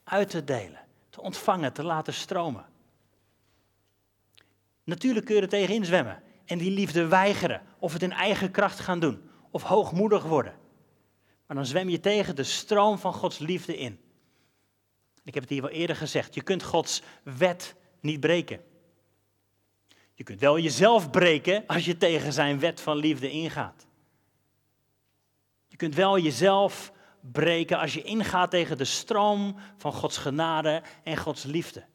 Uit 0.03 0.29
te 0.29 0.43
delen, 0.43 0.79
te 1.09 1.21
ontvangen, 1.21 1.73
te 1.73 1.83
laten 1.83 2.13
stromen. 2.13 2.65
Natuurlijk 4.83 5.25
kun 5.25 5.35
je 5.35 5.41
er 5.41 5.49
tegenin 5.49 5.85
zwemmen. 5.85 6.23
En 6.47 6.57
die 6.57 6.71
liefde 6.71 7.07
weigeren, 7.07 7.61
of 7.79 7.93
het 7.93 8.03
in 8.03 8.11
eigen 8.11 8.51
kracht 8.51 8.79
gaan 8.79 8.99
doen, 8.99 9.29
of 9.51 9.63
hoogmoedig 9.63 10.23
worden. 10.23 10.55
Maar 11.47 11.57
dan 11.57 11.65
zwem 11.65 11.89
je 11.89 11.99
tegen 11.99 12.35
de 12.35 12.43
stroom 12.43 12.97
van 12.97 13.13
Gods 13.13 13.37
liefde 13.37 13.77
in. 13.77 13.99
Ik 15.23 15.33
heb 15.33 15.43
het 15.43 15.51
hier 15.51 15.61
wel 15.61 15.71
eerder 15.71 15.95
gezegd, 15.95 16.33
je 16.33 16.41
kunt 16.41 16.63
Gods 16.63 17.01
wet 17.23 17.75
niet 17.99 18.19
breken. 18.19 18.61
Je 20.13 20.23
kunt 20.23 20.39
wel 20.39 20.59
jezelf 20.59 21.09
breken 21.09 21.63
als 21.67 21.85
je 21.85 21.97
tegen 21.97 22.33
zijn 22.33 22.59
wet 22.59 22.81
van 22.81 22.97
liefde 22.97 23.29
ingaat. 23.29 23.87
Je 25.67 25.75
kunt 25.75 25.95
wel 25.95 26.19
jezelf 26.19 26.91
breken 27.21 27.79
als 27.79 27.93
je 27.93 28.01
ingaat 28.01 28.51
tegen 28.51 28.77
de 28.77 28.85
stroom 28.85 29.55
van 29.77 29.93
Gods 29.93 30.17
genade 30.17 30.81
en 31.03 31.17
Gods 31.17 31.43
liefde. 31.43 31.85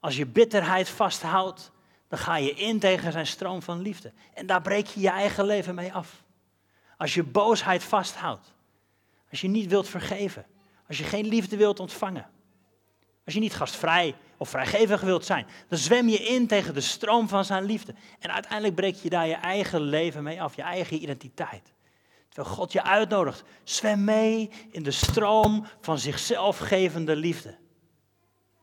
Als 0.00 0.16
je 0.16 0.26
bitterheid 0.26 0.88
vasthoudt, 0.88 1.72
dan 2.08 2.18
ga 2.18 2.36
je 2.36 2.54
in 2.54 2.78
tegen 2.78 3.12
zijn 3.12 3.26
stroom 3.26 3.62
van 3.62 3.82
liefde. 3.82 4.12
En 4.34 4.46
daar 4.46 4.62
breek 4.62 4.86
je 4.86 5.00
je 5.00 5.10
eigen 5.10 5.44
leven 5.44 5.74
mee 5.74 5.92
af. 5.92 6.22
Als 6.96 7.14
je 7.14 7.22
boosheid 7.22 7.82
vasthoudt, 7.82 8.54
als 9.30 9.40
je 9.40 9.48
niet 9.48 9.70
wilt 9.70 9.88
vergeven, 9.88 10.46
als 10.88 10.98
je 10.98 11.04
geen 11.04 11.26
liefde 11.26 11.56
wilt 11.56 11.80
ontvangen, 11.80 12.26
als 13.24 13.34
je 13.34 13.40
niet 13.40 13.54
gastvrij 13.54 14.14
of 14.36 14.48
vrijgevig 14.48 15.00
wilt 15.00 15.24
zijn, 15.24 15.46
dan 15.68 15.78
zwem 15.78 16.08
je 16.08 16.18
in 16.18 16.46
tegen 16.46 16.74
de 16.74 16.80
stroom 16.80 17.28
van 17.28 17.44
zijn 17.44 17.64
liefde. 17.64 17.94
En 18.18 18.32
uiteindelijk 18.32 18.74
breek 18.74 18.94
je 18.94 19.10
daar 19.10 19.26
je 19.26 19.34
eigen 19.34 19.80
leven 19.80 20.22
mee 20.22 20.42
af, 20.42 20.56
je 20.56 20.62
eigen 20.62 21.02
identiteit. 21.02 21.72
Terwijl 22.28 22.54
God 22.54 22.72
je 22.72 22.82
uitnodigt, 22.82 23.42
zwem 23.64 24.04
mee 24.04 24.50
in 24.70 24.82
de 24.82 24.90
stroom 24.90 25.66
van 25.80 25.98
zichzelf 25.98 26.58
gevende 26.58 27.16
liefde. 27.16 27.56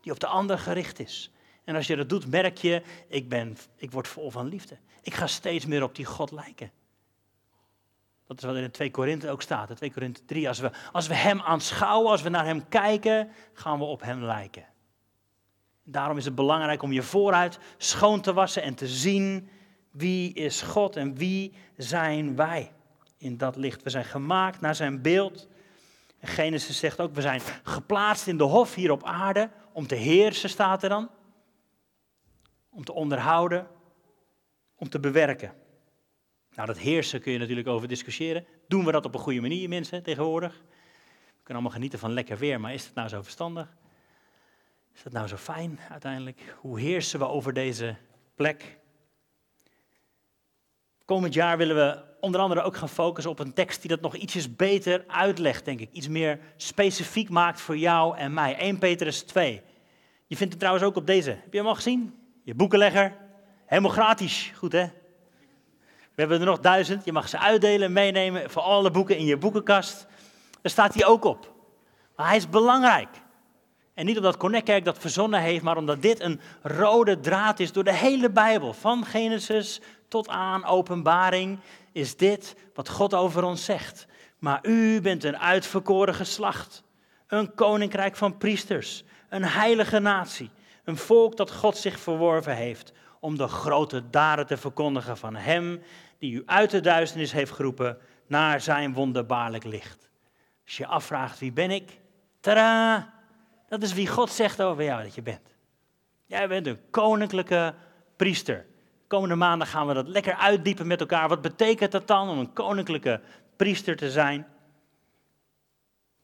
Die 0.02 0.12
op 0.12 0.20
de 0.20 0.28
ander 0.28 0.60
gericht 0.60 1.00
is. 1.00 1.32
En 1.66 1.76
als 1.76 1.88
je 1.88 1.96
dat 1.96 2.10
doet, 2.10 2.32
merk 2.32 2.58
je, 2.58 2.82
ik, 3.08 3.30
ben, 3.30 3.58
ik 3.76 3.92
word 3.92 4.08
vol 4.08 4.32
van 4.32 4.48
liefde. 4.48 4.78
Ik 5.02 5.14
ga 5.14 5.28
steeds 5.28 5.66
meer 5.66 5.84
op 5.84 5.96
die 5.96 6.06
God 6.06 6.32
lijken. 6.32 6.72
Dat 8.28 8.38
is 8.38 8.44
wat 8.44 8.56
in 8.56 8.72
2 8.72 8.92
Korinthe 8.92 9.30
ook 9.30 9.42
staat, 9.42 9.70
in 9.70 9.76
2 9.76 9.92
Korinthe 9.92 10.26
3. 10.26 10.48
Als 10.48 10.60
we, 10.60 10.72
als 10.92 11.08
we 11.08 11.14
Hem 11.14 11.42
aanschouwen, 11.42 12.12
als 12.12 12.22
we 12.22 12.30
naar 12.30 12.46
Hem 12.46 12.68
kijken, 12.68 13.30
gaan 13.54 13.78
we 13.78 13.84
op 13.84 14.02
Hem 14.02 14.24
lijken. 14.24 14.66
Daarom 15.84 16.18
is 16.18 16.26
het 16.26 16.36
belangrijk 16.36 16.82
om 16.82 16.92
je 16.92 17.04
vooruit 17.04 17.60
schoon 17.78 18.22
te 18.22 18.34
wassen 18.34 18.62
en 18.62 18.76
te 18.76 18.88
zien 18.88 19.50
wie 19.92 20.34
is 20.34 20.62
God 20.62 20.96
en 20.96 21.16
wie 21.16 21.54
zijn 21.78 22.36
wij 22.36 22.72
in 23.18 23.38
dat 23.38 23.56
licht. 23.56 23.84
We 23.84 23.90
zijn 23.90 24.06
gemaakt 24.06 24.62
naar 24.62 24.76
zijn 24.76 25.02
beeld. 25.02 25.48
En 26.20 26.28
Genesis 26.28 26.80
zegt 26.80 27.00
ook, 27.00 27.14
we 27.14 27.22
zijn 27.22 27.42
geplaatst 27.64 28.28
in 28.28 28.38
de 28.38 28.44
hof 28.44 28.76
hier 28.76 28.92
op 28.92 29.04
aarde 29.04 29.50
om 29.72 29.88
te 29.88 29.96
heersen, 29.96 30.50
staat 30.50 30.84
er 30.84 30.90
dan. 30.90 31.10
Om 32.76 32.84
te 32.84 32.94
onderhouden, 32.94 33.68
om 34.76 34.90
te 34.90 35.00
bewerken. 35.00 35.54
Nou, 36.56 36.68
dat 36.68 36.78
heersen 36.78 37.22
kun 37.22 37.32
je 37.32 37.38
natuurlijk 37.38 37.68
over 37.68 37.88
discussiëren. 37.88 38.46
Doen 38.68 38.86
we 38.86 38.92
dat 38.92 39.06
op 39.06 39.14
een 39.14 39.20
goede 39.20 39.42
manier, 39.42 39.70
mensen, 39.70 40.04
tegenwoordig? 40.04 40.54
We 40.54 41.44
kunnen 41.44 41.54
allemaal 41.54 41.72
genieten 41.72 42.00
van 42.00 42.14
lekker 42.14 42.38
weer, 42.38 42.60
maar 42.60 42.74
is 42.74 42.86
het 42.86 42.96
nou 42.96 43.08
zo 43.08 43.22
verstandig? 43.22 43.76
Is 44.94 45.04
dat 45.04 45.14
nou 45.14 45.28
zo 45.28 45.36
fijn 45.36 45.80
uiteindelijk? 45.90 46.56
Hoe 46.60 46.80
heersen 46.80 47.20
we 47.20 47.28
over 47.28 47.54
deze 47.54 47.96
plek? 48.36 48.78
Komend 51.06 51.34
jaar 51.34 51.58
willen 51.58 51.76
we 51.76 52.04
onder 52.20 52.42
andere 52.42 52.62
ook 52.62 52.76
gaan 52.76 52.90
focussen 52.90 53.32
op 53.32 53.40
een 53.40 53.54
tekst 53.54 53.82
die 53.82 53.90
dat 53.90 54.02
nog 54.02 54.16
ietsjes 54.16 54.56
beter 54.56 55.04
uitlegt, 55.08 55.66
denk 55.66 55.80
ik. 55.80 55.92
Iets 55.92 56.08
meer 56.08 56.40
specifiek 56.58 57.30
maakt 57.30 57.62
voor 57.62 57.78
jou 57.78 58.18
en 58.18 58.34
mij. 58.34 58.58
1 58.58 58.80
Petrus 58.80 59.22
2. 59.22 59.62
Je 60.28 60.36
vindt 60.36 60.52
het 60.54 60.62
trouwens 60.62 60.86
ook 60.88 60.96
op 60.96 61.08
deze. 61.08 61.30
Heb 61.30 61.52
je 61.52 61.58
hem 61.58 61.68
al 61.68 61.76
gezien? 61.76 62.25
Je 62.46 62.56
boekenlegger. 62.56 63.16
Helemaal 63.66 63.92
gratis. 63.92 64.52
Goed 64.58 64.72
hè? 64.72 64.86
We 66.14 66.22
hebben 66.22 66.40
er 66.40 66.46
nog 66.46 66.60
duizend. 66.60 67.06
Je 67.06 67.12
mag 67.12 67.30
ze 67.30 67.40
uitdelen, 67.40 67.94
meenemen 67.94 68.50
voor 68.50 68.62
alle 68.62 68.92
boeken 68.92 69.18
in 69.18 69.26
je 69.26 69.38
boekenkast. 69.38 70.08
Daar 70.62 70.72
staat 70.72 70.94
hij 70.94 71.06
ook 71.06 71.24
op. 71.24 71.54
Maar 72.16 72.28
hij 72.28 72.36
is 72.36 72.50
belangrijk. 72.50 73.08
En 73.94 74.06
niet 74.06 74.18
omdat 74.18 74.38
Connectkerk 74.38 74.86
dat 74.86 74.98
verzonnen 74.98 75.40
heeft, 75.40 75.64
maar 75.64 75.78
omdat 75.78 76.02
dit 76.02 76.20
een 76.20 76.40
rode 76.62 77.20
draad 77.20 77.60
is 77.60 77.72
door 77.72 77.84
de 77.84 77.94
hele 77.94 78.30
Bijbel. 78.30 78.74
Van 78.74 79.06
Genesis 79.06 79.82
tot 80.08 80.28
aan 80.30 80.66
Openbaring 80.66 81.60
is 81.92 82.18
dit 82.18 82.56
wat 82.74 82.90
God 82.90 83.14
over 83.14 83.44
ons 83.44 83.66
zegt. 83.66 84.08
Maar 84.40 84.60
u 84.62 85.02
bent 85.02 85.24
een 85.24 85.38
uitverkoren 85.38 86.16
geslacht, 86.16 86.84
een 87.28 87.54
koninkrijk 87.54 88.16
van 88.16 88.38
priesters, 88.38 89.04
een 89.30 89.46
heilige 89.46 90.00
natie, 90.00 90.50
een 90.86 90.98
volk 90.98 91.38
dat 91.38 91.52
God 91.52 91.78
zich 91.78 92.00
verworven 92.00 92.56
heeft 92.56 92.94
om 93.20 93.38
de 93.38 93.48
grote 93.48 94.10
daden 94.10 94.48
te 94.48 94.58
verkondigen 94.58 95.18
van 95.18 95.36
Hem 95.36 95.82
die 96.18 96.34
u 96.34 96.44
uit 96.46 96.70
de 96.70 96.80
duisternis 96.80 97.32
heeft 97.32 97.52
geroepen 97.52 97.98
naar 98.28 98.62
zijn 98.62 98.94
wonderbaarlijk 98.94 99.64
licht. 99.64 100.10
Als 100.66 100.78
je 100.78 100.88
afvraagt 100.88 101.40
wie 101.40 101.52
ben 101.52 101.72
ik, 101.72 102.00
tada, 102.40 103.14
dat 103.68 103.84
is 103.84 103.94
wie 103.94 104.08
God 104.08 104.30
zegt 104.30 104.62
over 104.62 104.84
jou 104.84 105.04
dat 105.04 105.16
je 105.16 105.22
bent. 105.22 105.56
Jij 106.26 106.48
bent 106.48 106.68
een 106.68 106.80
koninklijke 106.90 107.74
priester. 108.16 108.66
Komende 109.08 109.36
maanden 109.36 109.68
gaan 109.68 109.88
we 109.88 109.94
dat 109.94 110.08
lekker 110.08 110.36
uitdiepen 110.36 110.88
met 110.88 111.00
elkaar. 111.00 111.28
Wat 111.28 111.42
betekent 111.42 111.92
dat 111.92 112.08
dan 112.08 112.30
om 112.30 112.38
een 112.38 112.54
koninklijke 112.54 113.22
priester 113.56 113.96
te 113.96 114.12
zijn? 114.12 114.48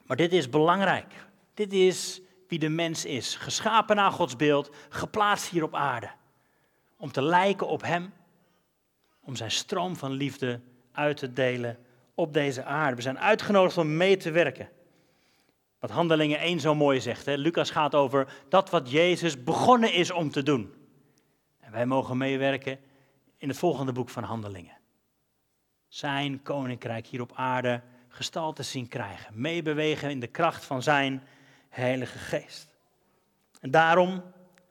Maar 0.06 0.18
dit 0.18 0.34
is 0.34 0.50
belangrijk. 0.50 1.14
Dit 1.54 1.74
is 1.74 2.22
wie 2.52 2.60
de 2.60 2.70
mens 2.70 3.06
is. 3.06 3.36
Geschapen 3.36 3.96
naar 3.96 4.12
Gods 4.12 4.36
beeld, 4.36 4.70
geplaatst 4.90 5.50
hier 5.50 5.64
op 5.64 5.76
aarde. 5.76 6.10
Om 6.98 7.12
te 7.12 7.22
lijken 7.22 7.68
op 7.68 7.82
Hem, 7.82 8.14
om 9.22 9.36
zijn 9.36 9.52
stroom 9.52 9.96
van 9.96 10.12
liefde 10.12 10.60
uit 10.92 11.18
te 11.18 11.34
delen 11.34 11.78
op 12.16 12.34
deze 12.34 12.64
aarde. 12.64 12.96
We 12.96 13.02
zijn 13.02 13.20
uitgenodigd 13.20 13.78
om 13.78 13.98
mee 13.98 14.18
te 14.18 14.32
werken. 14.32 14.70
Wat 15.80 15.90
Handelingen 15.90 16.40
1 16.40 16.60
zo 16.60 16.76
mooi 16.76 17.02
zegt. 17.02 17.26
Hè? 17.26 17.36
Lucas 17.36 17.70
gaat 17.70 17.96
over 17.96 18.34
dat 18.50 18.70
wat 18.70 18.92
Jezus 18.92 19.44
begonnen 19.44 19.94
is 19.94 20.12
om 20.12 20.32
te 20.32 20.44
doen. 20.44 20.74
En 21.60 21.72
wij 21.72 21.86
mogen 21.86 22.18
meewerken 22.18 22.80
in 23.38 23.48
het 23.48 23.58
volgende 23.58 23.92
boek 23.92 24.10
van 24.10 24.24
Handelingen. 24.24 24.78
Zijn 25.88 26.42
koninkrijk 26.42 27.08
hier 27.08 27.22
op 27.22 27.32
aarde 27.36 27.82
gestalte 28.08 28.64
zien 28.64 28.88
krijgen. 28.88 29.42
Meebewegen 29.42 30.10
in 30.10 30.20
de 30.20 30.28
kracht 30.28 30.66
van 30.66 30.84
zijn 30.84 31.24
Heilige 31.72 32.18
Geest. 32.18 32.68
En 33.60 33.72
daarom 33.72 34.24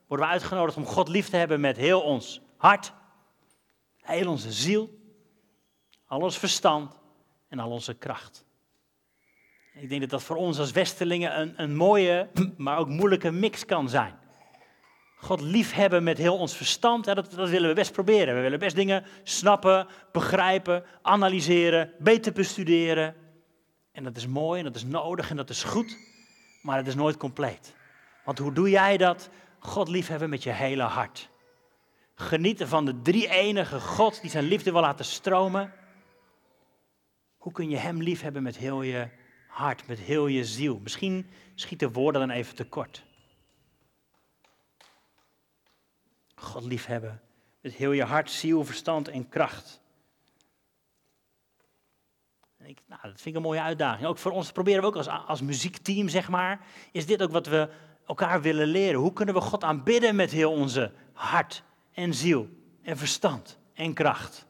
worden 0.07 0.27
we 0.27 0.33
uitgenodigd 0.33 0.77
om 0.77 0.87
God 0.87 1.09
lief 1.09 1.29
te 1.29 1.37
hebben 1.37 1.61
met 1.61 1.77
heel 1.77 2.01
ons 2.01 2.41
hart, 2.57 2.93
heel 3.97 4.29
onze 4.29 4.53
ziel, 4.53 4.99
al 6.07 6.21
ons 6.21 6.39
verstand 6.39 6.95
en 7.49 7.59
al 7.59 7.71
onze 7.71 7.95
kracht. 7.95 8.45
Ik 9.75 9.89
denk 9.89 10.01
dat 10.01 10.11
dat 10.11 10.23
voor 10.23 10.37
ons 10.37 10.59
als 10.59 10.73
Westelingen 10.73 11.41
een, 11.41 11.63
een 11.63 11.77
mooie, 11.77 12.29
maar 12.57 12.79
ook 12.79 12.89
moeilijke 12.89 13.31
mix 13.31 13.65
kan 13.65 13.89
zijn. 13.89 14.19
God 15.17 15.41
liefhebben 15.41 16.03
met 16.03 16.19
heel 16.19 16.37
ons 16.37 16.57
verstand, 16.57 17.05
dat, 17.05 17.31
dat 17.31 17.49
willen 17.49 17.69
we 17.69 17.75
best 17.75 17.93
proberen. 17.93 18.35
We 18.35 18.41
willen 18.41 18.59
best 18.59 18.77
dingen 18.77 19.05
snappen, 19.23 19.87
begrijpen, 20.13 20.85
analyseren, 21.03 21.93
beter 21.99 22.33
bestuderen. 22.33 23.15
En 23.93 24.05
dat 24.05 24.17
is 24.17 24.27
mooi 24.27 24.59
en 24.59 24.65
dat 24.65 24.77
is 24.77 24.85
nodig 24.85 25.31
en 25.31 25.37
dat 25.37 25.51
is 25.51 25.63
goed, 25.63 25.99
maar 26.61 26.77
het 26.77 26.87
is 26.87 26.95
nooit 26.95 27.17
compleet. 27.17 27.75
Want 28.25 28.39
hoe 28.39 28.53
doe 28.53 28.71
jij 28.71 28.97
dat? 28.97 29.31
God 29.59 29.89
liefhebben 29.89 30.31
met 30.31 30.43
je 30.43 30.51
hele 30.51 30.83
hart. 30.83 31.29
Genieten 32.15 32.69
van 32.69 32.85
de 32.85 33.03
drie 33.03 33.29
enige 33.29 33.81
God 33.81 34.21
die 34.21 34.31
zijn 34.31 34.45
liefde 34.45 34.73
wil 34.73 34.81
laten 34.81 35.05
stromen. 35.05 35.73
Hoe 37.37 37.53
kun 37.53 37.71
je 37.71 37.77
Hem 37.77 38.03
liefhebben 38.03 38.43
met 38.43 38.57
heel 38.57 38.83
je 38.83 39.09
hart, 39.49 39.87
met 39.87 39.99
heel 39.99 40.27
je 40.27 40.45
ziel? 40.45 40.79
Misschien 40.83 41.31
schieten 41.55 41.93
woorden 41.93 42.21
dan 42.21 42.37
even 42.37 42.55
tekort. 42.55 43.05
God 46.35 46.65
liefhebben 46.65 47.21
met 47.61 47.75
heel 47.75 47.93
je 47.93 48.05
hart, 48.05 48.31
ziel, 48.31 48.65
verstand 48.65 49.09
en 49.09 49.29
kracht. 49.29 49.81
Nou, 52.61 53.01
dat 53.03 53.21
vind 53.21 53.27
ik 53.27 53.35
een 53.35 53.43
mooie 53.43 53.61
uitdaging. 53.61 54.07
Ook 54.07 54.19
voor 54.19 54.33
ons 54.33 54.53
proberen 54.53 54.81
we 54.81 54.87
ook 54.87 54.97
als, 54.97 55.09
als 55.09 55.41
muziekteam, 55.41 56.09
zeg 56.09 56.29
maar, 56.29 56.61
is 56.93 57.07
dit 57.07 57.23
ook 57.23 57.31
wat 57.31 57.47
we 57.47 57.69
elkaar 58.07 58.43
willen 58.43 58.67
leren. 58.67 59.01
Hoe 59.01 59.13
kunnen 59.13 59.35
we 59.35 59.41
God 59.41 59.65
aanbidden 59.65 60.17
met 60.17 60.31
heel 60.31 60.53
onze 60.53 60.93
hart 61.13 61.63
en 61.93 62.15
ziel 62.15 62.49
en 62.83 62.97
verstand 62.97 63.59
en 63.75 63.95
kracht? 63.95 64.47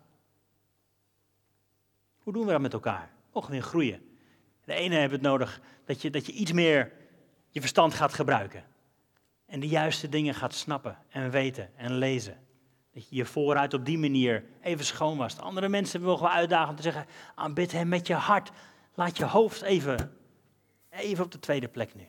Hoe 2.19 2.33
doen 2.33 2.45
we 2.47 2.53
dat 2.53 2.61
met 2.61 2.73
elkaar? 2.73 3.11
Mogen 3.33 3.53
we 3.53 3.63
groeien? 3.63 4.17
De 4.65 4.75
ene 4.75 4.95
heeft 4.95 5.13
het 5.13 5.23
nodig 5.23 5.61
dat 5.85 6.03
je, 6.03 6.11
dat 6.11 6.27
je 6.27 6.33
iets 6.33 6.53
meer 6.53 6.93
je 7.49 7.61
verstand 7.61 7.95
gaat 7.95 8.15
gebruiken. 8.15 8.65
En 9.47 9.61
de 9.61 9.69
juiste 9.69 10.09
dingen 10.09 10.35
gaat 10.35 10.55
snappen 10.55 10.99
en 11.09 11.31
weten 11.31 11.71
en 11.77 11.93
lezen. 11.93 12.39
Dat 13.01 13.19
je 13.19 13.25
vooruit 13.25 13.75
op 13.75 13.85
die 13.85 13.99
manier 13.99 14.45
even 14.63 14.85
schoon 14.85 15.17
was. 15.17 15.39
Andere 15.39 15.69
mensen 15.69 16.03
mogen 16.03 16.27
we 16.27 16.33
uitdagen 16.33 16.71
om 16.71 16.77
te 16.77 16.83
zeggen, 16.83 17.07
aanbid 17.35 17.73
hem 17.73 17.89
met 17.89 18.07
je 18.07 18.15
hart. 18.15 18.51
Laat 18.95 19.17
je 19.17 19.25
hoofd 19.25 19.63
even, 19.63 20.17
even 20.91 21.25
op 21.25 21.33
de 21.33 21.39
tweede 21.39 21.69
plek 21.69 21.95
nu. 21.95 22.07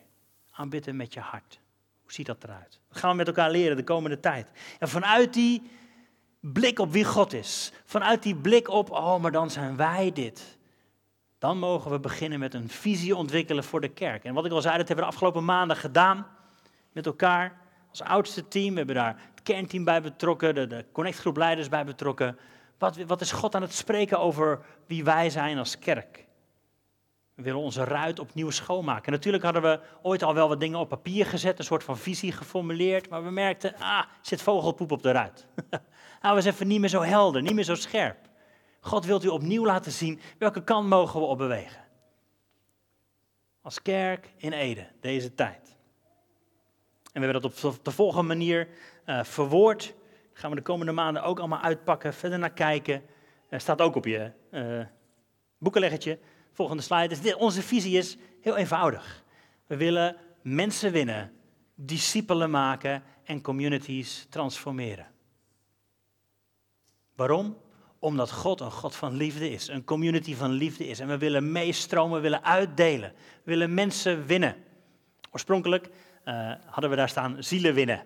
Aanbid 0.50 0.86
hem 0.86 0.96
met 0.96 1.14
je 1.14 1.20
hart. 1.20 1.60
Hoe 2.02 2.12
ziet 2.12 2.26
dat 2.26 2.44
eruit? 2.44 2.80
Dat 2.88 2.98
gaan 2.98 3.10
we 3.10 3.16
met 3.16 3.26
elkaar 3.26 3.50
leren 3.50 3.76
de 3.76 3.84
komende 3.84 4.20
tijd. 4.20 4.50
En 4.78 4.88
vanuit 4.88 5.34
die 5.34 5.70
blik 6.40 6.78
op 6.78 6.92
wie 6.92 7.04
God 7.04 7.32
is. 7.32 7.72
Vanuit 7.84 8.22
die 8.22 8.36
blik 8.36 8.68
op, 8.68 8.90
oh, 8.90 9.20
maar 9.20 9.32
dan 9.32 9.50
zijn 9.50 9.76
wij 9.76 10.12
dit. 10.12 10.58
Dan 11.38 11.58
mogen 11.58 11.90
we 11.90 12.00
beginnen 12.00 12.38
met 12.38 12.54
een 12.54 12.68
visie 12.68 13.16
ontwikkelen 13.16 13.64
voor 13.64 13.80
de 13.80 13.88
kerk. 13.88 14.24
En 14.24 14.34
wat 14.34 14.44
ik 14.44 14.52
al 14.52 14.60
zei, 14.60 14.76
dat 14.76 14.88
hebben 14.88 15.04
we 15.04 15.10
de 15.10 15.16
afgelopen 15.16 15.44
maanden 15.44 15.76
gedaan 15.76 16.26
met 16.92 17.06
elkaar. 17.06 17.60
Als 17.90 18.02
oudste 18.02 18.48
team, 18.48 18.70
we 18.70 18.76
hebben 18.76 18.94
daar 18.94 19.31
kernteam 19.42 19.84
bij 19.84 20.02
betrokken, 20.02 20.54
de, 20.54 20.84
connectgroep 20.92 21.36
leiders 21.36 21.68
bij 21.68 21.84
betrokken. 21.84 22.38
Wat, 22.78 22.96
wat 22.96 23.20
is 23.20 23.32
God 23.32 23.54
aan 23.54 23.62
het 23.62 23.74
spreken 23.74 24.18
over 24.18 24.60
wie 24.86 25.04
wij 25.04 25.30
zijn 25.30 25.58
als 25.58 25.78
kerk? 25.78 26.26
We 27.34 27.42
willen 27.42 27.60
onze 27.60 27.84
ruit 27.84 28.18
opnieuw 28.18 28.50
schoonmaken. 28.50 29.12
Natuurlijk 29.12 29.44
hadden 29.44 29.62
we 29.62 29.80
ooit 30.02 30.22
al 30.22 30.34
wel 30.34 30.48
wat 30.48 30.60
dingen 30.60 30.78
op 30.78 30.88
papier 30.88 31.26
gezet, 31.26 31.58
een 31.58 31.64
soort 31.64 31.84
van 31.84 31.98
visie 31.98 32.32
geformuleerd, 32.32 33.08
maar 33.08 33.24
we 33.24 33.30
merkten, 33.30 33.74
ah, 33.78 34.04
zit 34.20 34.42
vogelpoep 34.42 34.90
op 34.90 35.02
de 35.02 35.10
ruit. 35.10 35.46
Hij 36.20 36.34
was 36.34 36.44
even 36.44 36.66
niet 36.66 36.80
meer 36.80 36.88
zo 36.88 37.02
helder, 37.02 37.42
niet 37.42 37.54
meer 37.54 37.64
zo 37.64 37.74
scherp. 37.74 38.18
God 38.80 39.04
wilt 39.04 39.24
u 39.24 39.28
opnieuw 39.28 39.64
laten 39.64 39.92
zien 39.92 40.20
welke 40.38 40.64
kant 40.64 40.88
mogen 40.88 41.20
we 41.20 41.26
op 41.26 41.38
bewegen. 41.38 41.80
Als 43.62 43.82
kerk 43.82 44.32
in 44.36 44.52
Ede, 44.52 44.86
deze 45.00 45.34
tijd. 45.34 45.76
En 47.12 47.20
we 47.20 47.26
hebben 47.26 47.42
dat 47.42 47.64
op 47.64 47.84
de 47.84 47.90
volgende 47.90 48.26
manier 48.26 48.68
uh, 49.06 49.24
verwoord. 49.24 49.94
Gaan 50.32 50.50
we 50.50 50.56
de 50.56 50.62
komende 50.62 50.92
maanden 50.92 51.22
ook 51.22 51.38
allemaal 51.38 51.60
uitpakken, 51.60 52.14
verder 52.14 52.38
naar 52.38 52.52
kijken. 52.52 53.02
Uh, 53.50 53.58
staat 53.58 53.80
ook 53.80 53.94
op 53.94 54.04
je 54.04 54.30
uh, 54.50 54.84
boekenleggetje. 55.58 56.18
Volgende 56.52 56.82
slide. 56.82 57.08
Dus 57.08 57.34
onze 57.34 57.62
visie 57.62 57.98
is 57.98 58.16
heel 58.40 58.56
eenvoudig. 58.56 59.24
We 59.66 59.76
willen 59.76 60.16
mensen 60.42 60.92
winnen, 60.92 61.32
discipelen 61.74 62.50
maken 62.50 63.02
en 63.24 63.40
communities 63.40 64.26
transformeren. 64.30 65.06
Waarom? 67.14 67.56
Omdat 67.98 68.32
God 68.32 68.60
een 68.60 68.70
God 68.70 68.96
van 68.96 69.16
liefde 69.16 69.50
is, 69.50 69.68
een 69.68 69.84
community 69.84 70.34
van 70.34 70.50
liefde 70.50 70.86
is. 70.86 71.00
En 71.00 71.08
we 71.08 71.18
willen 71.18 71.52
meestromen, 71.52 72.16
we 72.16 72.22
willen 72.22 72.44
uitdelen, 72.44 73.12
we 73.16 73.50
willen 73.50 73.74
mensen 73.74 74.26
winnen. 74.26 74.56
Oorspronkelijk 75.30 75.90
uh, 76.24 76.52
hadden 76.66 76.90
we 76.90 76.96
daar 76.96 77.08
staan 77.08 77.36
zielen 77.38 77.74
winnen. 77.74 78.02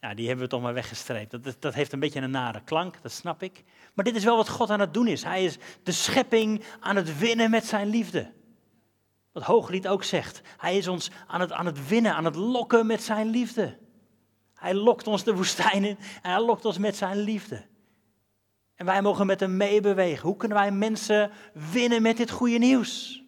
Ja, 0.00 0.14
die 0.14 0.26
hebben 0.26 0.44
we 0.44 0.50
toch 0.50 0.62
maar 0.62 0.74
weggestreept. 0.74 1.30
Dat, 1.30 1.56
dat 1.58 1.74
heeft 1.74 1.92
een 1.92 2.00
beetje 2.00 2.20
een 2.20 2.30
nare 2.30 2.60
klank, 2.64 3.02
dat 3.02 3.12
snap 3.12 3.42
ik. 3.42 3.64
Maar 3.94 4.04
dit 4.04 4.16
is 4.16 4.24
wel 4.24 4.36
wat 4.36 4.48
God 4.48 4.70
aan 4.70 4.80
het 4.80 4.94
doen 4.94 5.06
is. 5.06 5.22
Hij 5.22 5.44
is 5.44 5.58
de 5.82 5.92
schepping 5.92 6.64
aan 6.80 6.96
het 6.96 7.18
winnen 7.18 7.50
met 7.50 7.64
zijn 7.64 7.88
liefde. 7.88 8.32
Wat 9.32 9.42
Hooglied 9.42 9.88
ook 9.88 10.04
zegt. 10.04 10.40
Hij 10.56 10.76
is 10.76 10.88
ons 10.88 11.10
aan 11.26 11.40
het, 11.40 11.52
aan 11.52 11.66
het 11.66 11.88
winnen, 11.88 12.14
aan 12.14 12.24
het 12.24 12.34
lokken 12.34 12.86
met 12.86 13.02
zijn 13.02 13.28
liefde. 13.28 13.78
Hij 14.54 14.74
lokt 14.74 15.06
ons 15.06 15.24
de 15.24 15.34
woestijn 15.34 15.84
in 15.84 15.98
en 16.22 16.30
hij 16.30 16.40
lokt 16.40 16.64
ons 16.64 16.78
met 16.78 16.96
zijn 16.96 17.16
liefde. 17.16 17.66
En 18.74 18.86
wij 18.86 19.02
mogen 19.02 19.26
met 19.26 19.40
hem 19.40 19.56
meebewegen. 19.56 20.28
Hoe 20.28 20.36
kunnen 20.36 20.58
wij 20.58 20.70
mensen 20.70 21.30
winnen 21.72 22.02
met 22.02 22.16
dit 22.16 22.30
goede 22.30 22.58
nieuws? 22.58 23.22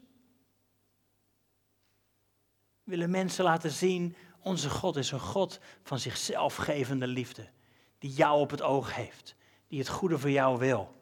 Willen 2.82 3.10
mensen 3.10 3.44
laten 3.44 3.70
zien, 3.70 4.16
onze 4.42 4.70
God 4.70 4.96
is 4.96 5.10
een 5.10 5.20
God 5.20 5.60
van 5.82 5.98
zichzelf 5.98 6.56
gevende 6.56 7.06
liefde. 7.06 7.48
Die 7.98 8.10
jou 8.10 8.40
op 8.40 8.50
het 8.50 8.62
oog 8.62 8.94
heeft. 8.94 9.36
Die 9.66 9.78
het 9.78 9.88
goede 9.88 10.18
voor 10.18 10.30
jou 10.30 10.58
wil. 10.58 10.96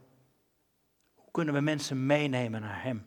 Hoe 1.15 1.31
kunnen 1.31 1.55
we 1.55 1.61
mensen 1.61 2.07
meenemen 2.07 2.61
naar 2.61 2.83
hem? 2.83 3.07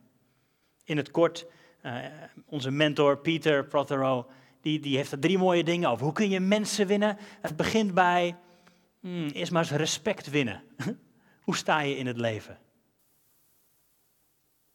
In 0.84 0.98
het 0.98 1.12
kort, 1.12 1.46
uh, 1.84 2.06
onze 2.46 2.72
mentor 2.72 3.18
Peter 3.18 3.66
Prothero, 3.66 4.30
die, 4.62 4.80
die 4.80 4.96
heeft 4.98 5.12
er 5.12 5.20
drie 5.20 5.38
mooie 5.38 5.64
dingen 5.64 5.90
over. 5.90 6.04
Hoe 6.04 6.14
kun 6.14 6.30
je 6.30 6.40
mensen 6.40 6.88
winnen? 6.88 7.18
Het 7.42 7.56
begint 7.56 7.94
bij, 7.94 8.36
hmm, 9.00 9.28
eerst 9.28 9.52
maar 9.52 9.62
eens 9.62 9.72
respect 9.72 10.30
winnen. 10.30 10.64
Hoe 11.42 11.56
sta 11.56 11.80
je 11.80 11.98
in 11.98 12.08
het 12.08 12.18
leven? 12.18 12.60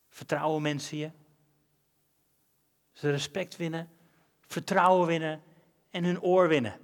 Vertrouwen 0.09 0.63
mensen 0.63 0.99
je? 0.99 1.11
Ze 2.93 3.11
respect 3.11 3.57
winnen, 3.57 3.91
vertrouwen 4.47 5.07
winnen 5.07 5.43
en 5.91 6.05
hun 6.05 6.23
oor 6.23 6.49
winnen. 6.49 6.79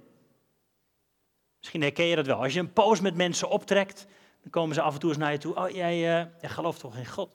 Misschien 1.57 1.81
herken 1.81 2.05
je 2.05 2.15
dat 2.15 2.25
wel. 2.25 2.43
Als 2.43 2.53
je 2.53 2.59
een 2.59 2.73
poos 2.73 2.99
met 2.99 3.15
mensen 3.15 3.49
optrekt, 3.49 4.07
dan 4.41 4.49
komen 4.49 4.75
ze 4.75 4.81
af 4.81 4.93
en 4.93 4.99
toe 4.99 5.09
eens 5.09 5.19
naar 5.19 5.31
je 5.31 5.37
toe. 5.37 5.55
Oh, 5.55 5.69
jij, 5.69 5.95
uh, 5.95 6.25
jij 6.41 6.49
gelooft 6.49 6.79
toch 6.79 6.97
in 6.97 7.05
God? 7.05 7.31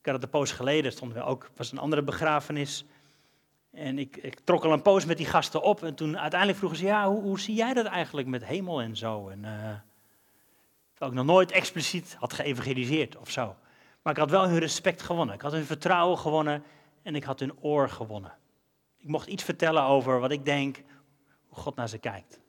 Ik 0.00 0.04
had 0.04 0.14
het 0.14 0.22
een 0.22 0.30
poos 0.30 0.52
geleden, 0.52 0.92
stond 0.92 1.14
er 1.14 1.24
ook, 1.24 1.50
was 1.56 1.72
een 1.72 1.78
andere 1.78 2.02
begrafenis. 2.02 2.84
En 3.70 3.98
ik, 3.98 4.16
ik, 4.16 4.40
trok 4.44 4.64
al 4.64 4.72
een 4.72 4.82
poos 4.82 5.04
met 5.04 5.16
die 5.16 5.26
gasten 5.26 5.62
op. 5.62 5.82
En 5.82 5.94
toen 5.94 6.18
uiteindelijk 6.18 6.58
vroegen 6.58 6.78
ze, 6.78 6.84
ja, 6.86 7.08
hoe, 7.08 7.22
hoe 7.22 7.40
zie 7.40 7.54
jij 7.54 7.74
dat 7.74 7.86
eigenlijk 7.86 8.28
met 8.28 8.44
hemel 8.44 8.80
en 8.80 8.96
zo? 8.96 9.28
En, 9.28 9.44
uh, 9.44 11.08
ik 11.08 11.12
nog 11.12 11.24
nooit 11.24 11.50
expliciet 11.50 12.16
had 12.18 12.32
geëvangeliseerd 12.32 13.16
of 13.16 13.30
zo. 13.30 13.56
Maar 14.02 14.12
ik 14.12 14.18
had 14.18 14.30
wel 14.30 14.48
hun 14.48 14.58
respect 14.58 15.02
gewonnen. 15.02 15.34
Ik 15.34 15.40
had 15.40 15.52
hun 15.52 15.64
vertrouwen 15.64 16.18
gewonnen 16.18 16.62
en 17.02 17.14
ik 17.14 17.24
had 17.24 17.40
hun 17.40 17.52
oor 17.60 17.88
gewonnen. 17.88 18.32
Ik 19.08 19.14
mocht 19.14 19.28
iets 19.28 19.44
vertellen 19.44 19.82
over 19.82 20.20
wat 20.20 20.30
ik 20.30 20.44
denk, 20.44 20.82
hoe 21.46 21.58
God 21.58 21.76
naar 21.76 21.88
ze 21.88 21.98
kijkt. 21.98 22.40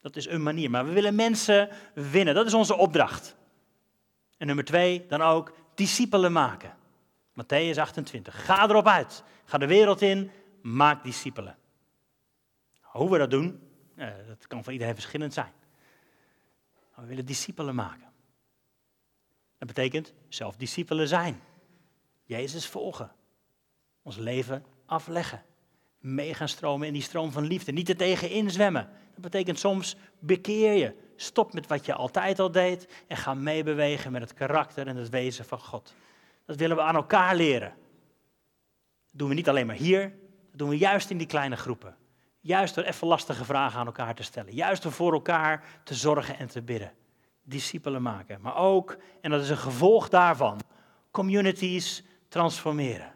Dat 0.00 0.16
is 0.16 0.26
een 0.26 0.42
manier. 0.42 0.70
Maar 0.70 0.84
we 0.84 0.92
willen 0.92 1.14
mensen 1.14 1.68
winnen. 1.94 2.34
Dat 2.34 2.46
is 2.46 2.54
onze 2.54 2.76
opdracht. 2.76 3.36
En 4.36 4.46
nummer 4.46 4.64
twee, 4.64 5.06
dan 5.06 5.22
ook 5.22 5.54
discipelen 5.74 6.32
maken. 6.32 6.76
Matthäus 7.32 7.78
28. 7.78 8.44
Ga 8.44 8.68
erop 8.68 8.86
uit. 8.86 9.24
Ga 9.44 9.58
de 9.58 9.66
wereld 9.66 10.02
in. 10.02 10.30
Maak 10.62 11.04
discipelen. 11.04 11.58
Hoe 12.80 13.10
we 13.10 13.18
dat 13.18 13.30
doen, 13.30 13.60
eh, 13.94 14.08
dat 14.26 14.46
kan 14.46 14.64
voor 14.64 14.72
iedereen 14.72 14.94
verschillend 14.94 15.32
zijn. 15.32 15.52
we 16.94 17.06
willen 17.06 17.26
discipelen 17.26 17.74
maken. 17.74 18.12
Dat 19.58 19.68
betekent 19.68 20.12
zelf 20.28 20.56
discipelen 20.56 21.08
zijn. 21.08 21.42
Jezus 22.24 22.66
volgen. 22.66 23.12
Ons 24.02 24.16
leven 24.16 24.64
afleggen. 24.86 25.42
Mee 25.98 26.34
gaan 26.34 26.48
stromen 26.48 26.86
in 26.86 26.92
die 26.92 27.02
stroom 27.02 27.32
van 27.32 27.46
liefde. 27.46 27.72
Niet 27.72 27.88
er 27.88 27.96
tegen 27.96 28.50
zwemmen. 28.50 28.88
Dat 29.12 29.22
betekent 29.22 29.58
soms 29.58 29.96
bekeer 30.18 30.72
je. 30.72 30.94
Stop 31.16 31.52
met 31.52 31.66
wat 31.66 31.86
je 31.86 31.94
altijd 31.94 32.38
al 32.38 32.50
deed 32.50 32.88
en 33.06 33.16
ga 33.16 33.34
meebewegen 33.34 34.12
met 34.12 34.22
het 34.22 34.34
karakter 34.34 34.86
en 34.86 34.96
het 34.96 35.08
wezen 35.08 35.44
van 35.44 35.58
God. 35.58 35.94
Dat 36.44 36.56
willen 36.56 36.76
we 36.76 36.82
aan 36.82 36.94
elkaar 36.94 37.36
leren. 37.36 37.68
Dat 37.68 39.18
doen 39.18 39.28
we 39.28 39.34
niet 39.34 39.48
alleen 39.48 39.66
maar 39.66 39.76
hier, 39.76 40.02
dat 40.50 40.58
doen 40.58 40.68
we 40.68 40.78
juist 40.78 41.10
in 41.10 41.18
die 41.18 41.26
kleine 41.26 41.56
groepen. 41.56 41.96
Juist 42.40 42.74
door 42.74 42.84
even 42.84 43.06
lastige 43.06 43.44
vragen 43.44 43.78
aan 43.78 43.86
elkaar 43.86 44.14
te 44.14 44.22
stellen. 44.22 44.54
Juist 44.54 44.82
door 44.82 44.92
voor 44.92 45.12
elkaar 45.12 45.64
te 45.84 45.94
zorgen 45.94 46.38
en 46.38 46.48
te 46.48 46.62
bidden. 46.62 46.92
Discipelen 47.42 48.02
maken. 48.02 48.40
Maar 48.40 48.56
ook, 48.56 48.96
en 49.20 49.30
dat 49.30 49.42
is 49.42 49.50
een 49.50 49.56
gevolg 49.56 50.08
daarvan, 50.08 50.60
communities 51.10 52.02
transformeren. 52.28 53.15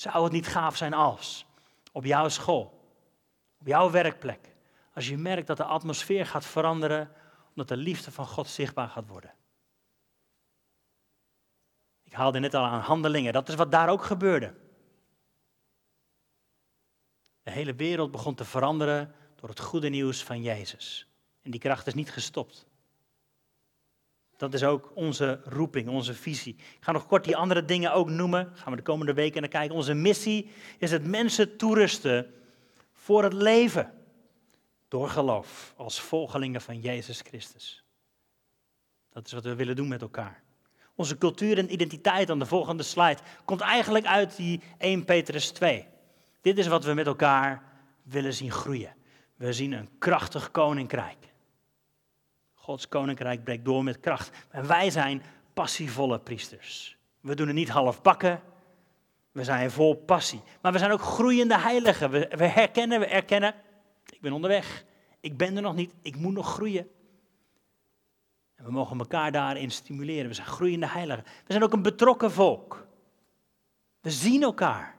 Zou 0.00 0.24
het 0.24 0.32
niet 0.32 0.46
gaaf 0.46 0.76
zijn 0.76 0.94
als 0.94 1.46
op 1.92 2.04
jouw 2.04 2.28
school, 2.28 2.94
op 3.58 3.66
jouw 3.66 3.90
werkplek, 3.90 4.54
als 4.94 5.08
je 5.08 5.16
merkt 5.16 5.46
dat 5.46 5.56
de 5.56 5.64
atmosfeer 5.64 6.26
gaat 6.26 6.46
veranderen 6.46 7.12
omdat 7.48 7.68
de 7.68 7.76
liefde 7.76 8.12
van 8.12 8.26
God 8.26 8.48
zichtbaar 8.48 8.88
gaat 8.88 9.08
worden? 9.08 9.34
Ik 12.02 12.12
haalde 12.12 12.38
net 12.38 12.54
al 12.54 12.64
aan 12.64 12.80
handelingen, 12.80 13.32
dat 13.32 13.48
is 13.48 13.54
wat 13.54 13.70
daar 13.70 13.88
ook 13.88 14.02
gebeurde. 14.02 14.54
De 17.42 17.50
hele 17.50 17.74
wereld 17.74 18.10
begon 18.10 18.34
te 18.34 18.44
veranderen 18.44 19.14
door 19.36 19.48
het 19.48 19.60
goede 19.60 19.88
nieuws 19.88 20.24
van 20.24 20.42
Jezus. 20.42 21.08
En 21.42 21.50
die 21.50 21.60
kracht 21.60 21.86
is 21.86 21.94
niet 21.94 22.12
gestopt. 22.12 22.66
Dat 24.40 24.54
is 24.54 24.64
ook 24.64 24.92
onze 24.94 25.40
roeping, 25.44 25.88
onze 25.88 26.14
visie. 26.14 26.54
Ik 26.54 26.76
ga 26.80 26.92
nog 26.92 27.06
kort 27.06 27.24
die 27.24 27.36
andere 27.36 27.64
dingen 27.64 27.92
ook 27.92 28.08
noemen. 28.08 28.50
Gaan 28.54 28.70
we 28.70 28.76
de 28.76 28.82
komende 28.82 29.12
weken 29.12 29.40
naar 29.40 29.50
kijken. 29.50 29.76
Onze 29.76 29.94
missie 29.94 30.50
is 30.78 30.90
het 30.90 31.06
mensen 31.06 31.56
toerusten 31.56 32.34
voor 32.92 33.22
het 33.22 33.32
leven. 33.32 33.92
Door 34.88 35.08
geloof, 35.08 35.74
als 35.76 36.00
volgelingen 36.00 36.60
van 36.60 36.80
Jezus 36.80 37.20
Christus. 37.20 37.84
Dat 39.12 39.26
is 39.26 39.32
wat 39.32 39.44
we 39.44 39.54
willen 39.54 39.76
doen 39.76 39.88
met 39.88 40.02
elkaar. 40.02 40.42
Onze 40.94 41.18
cultuur 41.18 41.58
en 41.58 41.72
identiteit, 41.72 42.30
aan 42.30 42.38
de 42.38 42.46
volgende 42.46 42.82
slide, 42.82 43.20
komt 43.44 43.60
eigenlijk 43.60 44.06
uit 44.06 44.36
die 44.36 44.60
1 44.78 45.04
Petrus 45.04 45.50
2. 45.50 45.86
Dit 46.40 46.58
is 46.58 46.66
wat 46.66 46.84
we 46.84 46.94
met 46.94 47.06
elkaar 47.06 47.62
willen 48.02 48.34
zien 48.34 48.50
groeien. 48.50 48.94
We 49.34 49.52
zien 49.52 49.72
een 49.72 49.88
krachtig 49.98 50.50
koninkrijk. 50.50 51.29
Gods 52.60 52.88
koninkrijk 52.88 53.44
breekt 53.44 53.64
door 53.64 53.84
met 53.84 54.00
kracht. 54.00 54.46
En 54.50 54.66
wij 54.66 54.90
zijn 54.90 55.22
passievolle 55.54 56.18
priesters. 56.18 56.96
We 57.20 57.34
doen 57.34 57.46
het 57.46 57.56
niet 57.56 57.68
half 57.68 58.02
bakken. 58.02 58.42
We 59.32 59.44
zijn 59.44 59.70
vol 59.70 59.94
passie. 59.94 60.42
Maar 60.62 60.72
we 60.72 60.78
zijn 60.78 60.90
ook 60.90 61.00
groeiende 61.00 61.58
heiligen. 61.58 62.10
We, 62.10 62.46
herkennen, 62.46 63.00
we 63.00 63.06
erkennen. 63.06 63.54
Ik 64.10 64.20
ben 64.20 64.32
onderweg. 64.32 64.84
Ik 65.20 65.36
ben 65.36 65.56
er 65.56 65.62
nog 65.62 65.74
niet. 65.74 65.94
Ik 66.02 66.16
moet 66.16 66.32
nog 66.32 66.52
groeien. 66.52 66.88
En 68.54 68.64
we 68.64 68.70
mogen 68.70 68.98
elkaar 68.98 69.32
daarin 69.32 69.70
stimuleren. 69.70 70.28
We 70.28 70.34
zijn 70.34 70.46
groeiende 70.46 70.86
heiligen. 70.86 71.24
We 71.24 71.52
zijn 71.52 71.62
ook 71.62 71.72
een 71.72 71.82
betrokken 71.82 72.32
volk. 72.32 72.86
We 74.00 74.10
zien 74.10 74.42
elkaar. 74.42 74.98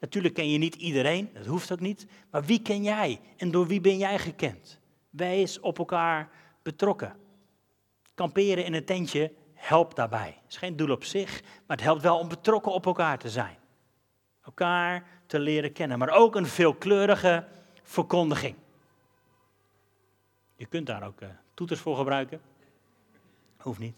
Natuurlijk 0.00 0.34
ken 0.34 0.50
je 0.50 0.58
niet 0.58 0.74
iedereen, 0.74 1.30
dat 1.34 1.46
hoeft 1.46 1.72
ook 1.72 1.80
niet. 1.80 2.06
Maar 2.30 2.44
wie 2.44 2.62
ken 2.62 2.82
jij 2.82 3.20
en 3.36 3.50
door 3.50 3.66
wie 3.66 3.80
ben 3.80 3.98
jij 3.98 4.18
gekend? 4.18 4.80
Wees 5.10 5.60
op 5.60 5.78
elkaar 5.78 6.30
betrokken. 6.70 7.16
Kamperen 8.14 8.64
in 8.64 8.74
een 8.74 8.84
tentje 8.84 9.32
helpt 9.54 9.96
daarbij. 9.96 10.38
Het 10.42 10.52
is 10.52 10.56
geen 10.56 10.76
doel 10.76 10.90
op 10.90 11.04
zich, 11.04 11.42
maar 11.66 11.76
het 11.76 11.86
helpt 11.86 12.02
wel 12.02 12.18
om 12.18 12.28
betrokken 12.28 12.72
op 12.72 12.86
elkaar 12.86 13.18
te 13.18 13.30
zijn. 13.30 13.56
Elkaar 14.44 15.06
te 15.26 15.38
leren 15.38 15.72
kennen, 15.72 15.98
maar 15.98 16.10
ook 16.10 16.36
een 16.36 16.46
veelkleurige 16.46 17.46
verkondiging. 17.82 18.54
Je 20.56 20.66
kunt 20.66 20.86
daar 20.86 21.06
ook 21.06 21.20
uh, 21.20 21.28
toeters 21.54 21.80
voor 21.80 21.96
gebruiken. 21.96 22.40
Hoeft 23.56 23.78
niet. 23.78 23.96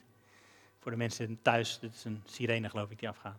Voor 0.78 0.90
de 0.90 0.96
mensen 0.96 1.38
thuis, 1.42 1.78
dit 1.78 1.94
is 1.94 2.04
een 2.04 2.22
sirene 2.24 2.68
geloof 2.68 2.90
ik 2.90 2.98
die 2.98 3.08
afgaat. 3.08 3.38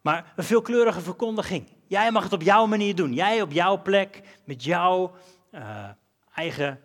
Maar 0.00 0.32
een 0.36 0.44
veelkleurige 0.44 1.00
verkondiging. 1.00 1.66
Jij 1.86 2.10
mag 2.10 2.22
het 2.22 2.32
op 2.32 2.42
jouw 2.42 2.66
manier 2.66 2.94
doen. 2.94 3.12
Jij 3.12 3.42
op 3.42 3.52
jouw 3.52 3.82
plek, 3.82 4.22
met 4.44 4.64
jouw 4.64 5.14
uh, 5.50 5.88
eigen 6.34 6.80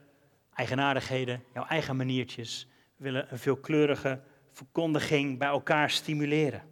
eigenaardigheden, 0.56 1.44
jouw 1.54 1.66
eigen 1.66 1.96
maniertjes. 1.96 2.68
Willen 2.96 3.32
een 3.32 3.40
veelkleurige 3.40 4.22
verkondiging 4.52 5.38
bij 5.38 5.48
elkaar 5.48 5.90
stimuleren. 5.90 6.64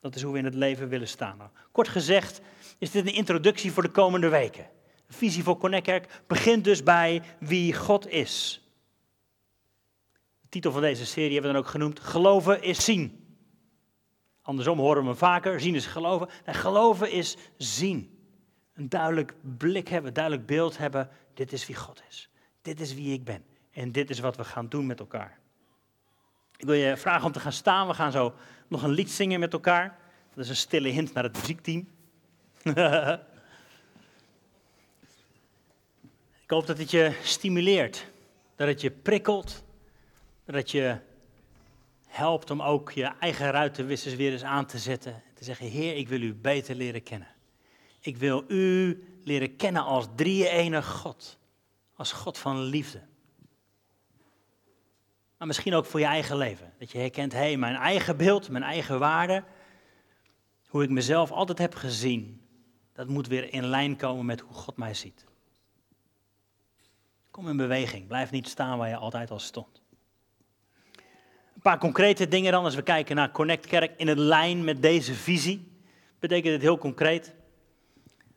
Dat 0.00 0.14
is 0.14 0.22
hoe 0.22 0.32
we 0.32 0.38
in 0.38 0.44
het 0.44 0.54
leven 0.54 0.88
willen 0.88 1.08
staan. 1.08 1.36
Nou, 1.36 1.50
kort 1.72 1.88
gezegd 1.88 2.40
is 2.78 2.90
dit 2.90 3.06
een 3.06 3.14
introductie 3.14 3.72
voor 3.72 3.82
de 3.82 3.90
komende 3.90 4.28
weken. 4.28 4.68
De 5.06 5.12
visie 5.12 5.42
voor 5.42 5.56
Connectkerk 5.56 6.22
begint 6.26 6.64
dus 6.64 6.82
bij 6.82 7.22
wie 7.38 7.74
God 7.74 8.08
is. 8.08 8.62
De 10.40 10.48
titel 10.48 10.72
van 10.72 10.80
deze 10.80 11.06
serie 11.06 11.32
hebben 11.32 11.50
we 11.50 11.56
dan 11.56 11.66
ook 11.66 11.70
genoemd: 11.70 12.00
Geloven 12.00 12.62
is 12.62 12.84
zien. 12.84 13.36
Andersom 14.42 14.78
horen 14.78 15.06
we 15.06 15.14
vaker: 15.14 15.60
zien 15.60 15.74
is 15.74 15.86
geloven. 15.86 16.28
En 16.44 16.54
geloven 16.54 17.12
is 17.12 17.36
zien. 17.56 18.18
Een 18.74 18.88
duidelijk 18.88 19.34
blik 19.58 19.88
hebben, 19.88 20.14
duidelijk 20.14 20.46
beeld 20.46 20.78
hebben: 20.78 21.08
dit 21.34 21.52
is 21.52 21.66
wie 21.66 21.76
God 21.76 22.02
is. 22.08 22.30
Dit 22.62 22.80
is 22.80 22.94
wie 22.94 23.12
ik 23.12 23.24
ben. 23.24 23.44
En 23.70 23.92
dit 23.92 24.10
is 24.10 24.18
wat 24.18 24.36
we 24.36 24.44
gaan 24.44 24.68
doen 24.68 24.86
met 24.86 25.00
elkaar. 25.00 25.38
Ik 26.56 26.66
wil 26.66 26.74
je 26.74 26.96
vragen 26.96 27.26
om 27.26 27.32
te 27.32 27.40
gaan 27.40 27.52
staan. 27.52 27.86
We 27.86 27.94
gaan 27.94 28.12
zo 28.12 28.34
nog 28.68 28.82
een 28.82 28.90
lied 28.90 29.10
zingen 29.10 29.40
met 29.40 29.52
elkaar. 29.52 29.98
Dat 30.34 30.44
is 30.44 30.50
een 30.50 30.56
stille 30.56 30.88
hint 30.88 31.12
naar 31.12 31.24
het 31.24 31.36
muziekteam. 31.36 31.88
ik 36.42 36.50
hoop 36.50 36.66
dat 36.66 36.78
het 36.78 36.90
je 36.90 37.18
stimuleert. 37.22 38.06
Dat 38.56 38.68
het 38.68 38.80
je 38.80 38.90
prikkelt. 38.90 39.64
Dat 40.44 40.54
het 40.54 40.70
je 40.70 40.98
helpt 42.06 42.50
om 42.50 42.62
ook 42.62 42.92
je 42.92 43.04
eigen 43.04 43.50
ruitenwissers 43.50 44.14
weer 44.14 44.32
eens 44.32 44.44
aan 44.44 44.66
te 44.66 44.78
zetten. 44.78 45.22
Te 45.34 45.44
zeggen, 45.44 45.66
Heer, 45.66 45.96
ik 45.96 46.08
wil 46.08 46.20
u 46.20 46.34
beter 46.34 46.74
leren 46.74 47.02
kennen. 47.02 47.28
Ik 48.00 48.16
wil 48.16 48.44
u 48.48 48.98
leren 49.24 49.56
kennen 49.56 49.84
als 49.84 50.06
drie-enig 50.16 50.86
God. 50.86 51.38
Als 52.00 52.12
God 52.12 52.38
van 52.38 52.62
liefde. 52.62 53.00
Maar 55.38 55.46
misschien 55.46 55.74
ook 55.74 55.86
voor 55.86 56.00
je 56.00 56.06
eigen 56.06 56.36
leven. 56.36 56.72
Dat 56.78 56.90
je 56.90 56.98
herkent, 56.98 57.32
hé, 57.32 57.38
hey, 57.38 57.56
mijn 57.56 57.74
eigen 57.74 58.16
beeld, 58.16 58.48
mijn 58.48 58.64
eigen 58.64 58.98
waarde, 58.98 59.44
hoe 60.68 60.82
ik 60.82 60.90
mezelf 60.90 61.30
altijd 61.30 61.58
heb 61.58 61.74
gezien, 61.74 62.46
dat 62.92 63.08
moet 63.08 63.26
weer 63.26 63.52
in 63.52 63.66
lijn 63.66 63.96
komen 63.96 64.26
met 64.26 64.40
hoe 64.40 64.54
God 64.54 64.76
mij 64.76 64.94
ziet. 64.94 65.24
Kom 67.30 67.48
in 67.48 67.56
beweging, 67.56 68.06
blijf 68.06 68.30
niet 68.30 68.48
staan 68.48 68.78
waar 68.78 68.88
je 68.88 68.96
altijd 68.96 69.30
al 69.30 69.38
stond. 69.38 69.82
Een 71.54 71.62
paar 71.62 71.78
concrete 71.78 72.28
dingen 72.28 72.52
dan, 72.52 72.64
als 72.64 72.74
we 72.74 72.82
kijken 72.82 73.16
naar 73.16 73.30
Connect 73.30 73.66
Kerk 73.66 73.92
in 73.96 74.08
het 74.08 74.18
lijn 74.18 74.64
met 74.64 74.82
deze 74.82 75.14
visie. 75.14 75.82
Betekent 76.18 76.52
het 76.52 76.62
heel 76.62 76.78
concreet 76.78 77.34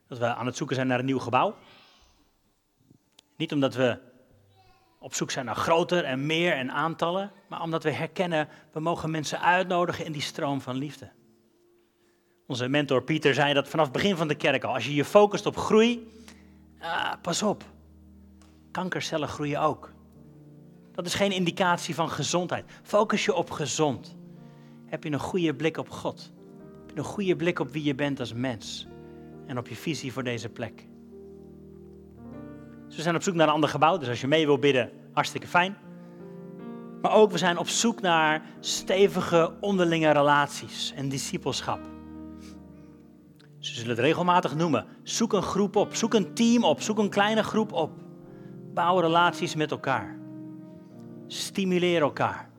dat 0.06 0.18
we 0.18 0.34
aan 0.34 0.46
het 0.46 0.56
zoeken 0.56 0.76
zijn 0.76 0.88
naar 0.88 0.98
een 0.98 1.04
nieuw 1.04 1.18
gebouw. 1.18 1.56
Niet 3.36 3.52
omdat 3.52 3.74
we 3.74 3.98
op 4.98 5.14
zoek 5.14 5.30
zijn 5.30 5.44
naar 5.44 5.56
groter 5.56 6.04
en 6.04 6.26
meer 6.26 6.52
en 6.52 6.72
aantallen, 6.72 7.32
maar 7.48 7.62
omdat 7.62 7.82
we 7.82 7.90
herkennen, 7.90 8.48
we 8.72 8.80
mogen 8.80 9.10
mensen 9.10 9.40
uitnodigen 9.40 10.04
in 10.04 10.12
die 10.12 10.22
stroom 10.22 10.60
van 10.60 10.76
liefde. 10.76 11.10
Onze 12.46 12.68
mentor 12.68 13.02
Pieter 13.02 13.34
zei 13.34 13.54
dat 13.54 13.68
vanaf 13.68 13.84
het 13.84 13.94
begin 13.94 14.16
van 14.16 14.28
de 14.28 14.34
kerk 14.34 14.64
al. 14.64 14.74
Als 14.74 14.86
je 14.86 14.94
je 14.94 15.04
focust 15.04 15.46
op 15.46 15.56
groei, 15.56 16.08
ah, 16.80 17.12
pas 17.22 17.42
op. 17.42 17.64
Kankercellen 18.70 19.28
groeien 19.28 19.60
ook. 19.60 19.92
Dat 20.92 21.06
is 21.06 21.14
geen 21.14 21.32
indicatie 21.32 21.94
van 21.94 22.10
gezondheid. 22.10 22.64
Focus 22.82 23.24
je 23.24 23.34
op 23.34 23.50
gezond. 23.50 24.16
Heb 24.86 25.04
je 25.04 25.10
een 25.10 25.18
goede 25.18 25.54
blik 25.54 25.76
op 25.76 25.90
God? 25.90 26.32
Heb 26.80 26.90
je 26.90 26.98
een 26.98 27.04
goede 27.04 27.36
blik 27.36 27.58
op 27.58 27.72
wie 27.72 27.84
je 27.84 27.94
bent 27.94 28.20
als 28.20 28.32
mens? 28.32 28.86
En 29.46 29.58
op 29.58 29.68
je 29.68 29.76
visie 29.76 30.12
voor 30.12 30.22
deze 30.22 30.48
plek? 30.48 30.86
We 32.88 33.02
zijn 33.02 33.14
op 33.14 33.22
zoek 33.22 33.34
naar 33.34 33.46
een 33.46 33.52
ander 33.52 33.68
gebouw, 33.68 33.98
dus 33.98 34.08
als 34.08 34.20
je 34.20 34.26
mee 34.26 34.46
wil 34.46 34.58
bidden, 34.58 34.90
hartstikke 35.12 35.46
fijn. 35.46 35.76
Maar 37.02 37.12
ook, 37.12 37.30
we 37.30 37.38
zijn 37.38 37.58
op 37.58 37.68
zoek 37.68 38.00
naar 38.00 38.42
stevige 38.60 39.52
onderlinge 39.60 40.10
relaties 40.10 40.92
en 40.96 41.08
discipelschap. 41.08 41.80
Ze 43.58 43.74
zullen 43.74 43.90
het 43.90 43.98
regelmatig 43.98 44.54
noemen. 44.54 44.86
Zoek 45.02 45.32
een 45.32 45.42
groep 45.42 45.76
op, 45.76 45.94
zoek 45.94 46.14
een 46.14 46.34
team 46.34 46.64
op, 46.64 46.80
zoek 46.80 46.98
een 46.98 47.10
kleine 47.10 47.42
groep 47.42 47.72
op. 47.72 47.90
Bouw 48.74 48.98
relaties 48.98 49.54
met 49.54 49.70
elkaar. 49.70 50.18
Stimuleer 51.26 52.00
elkaar. 52.00 52.50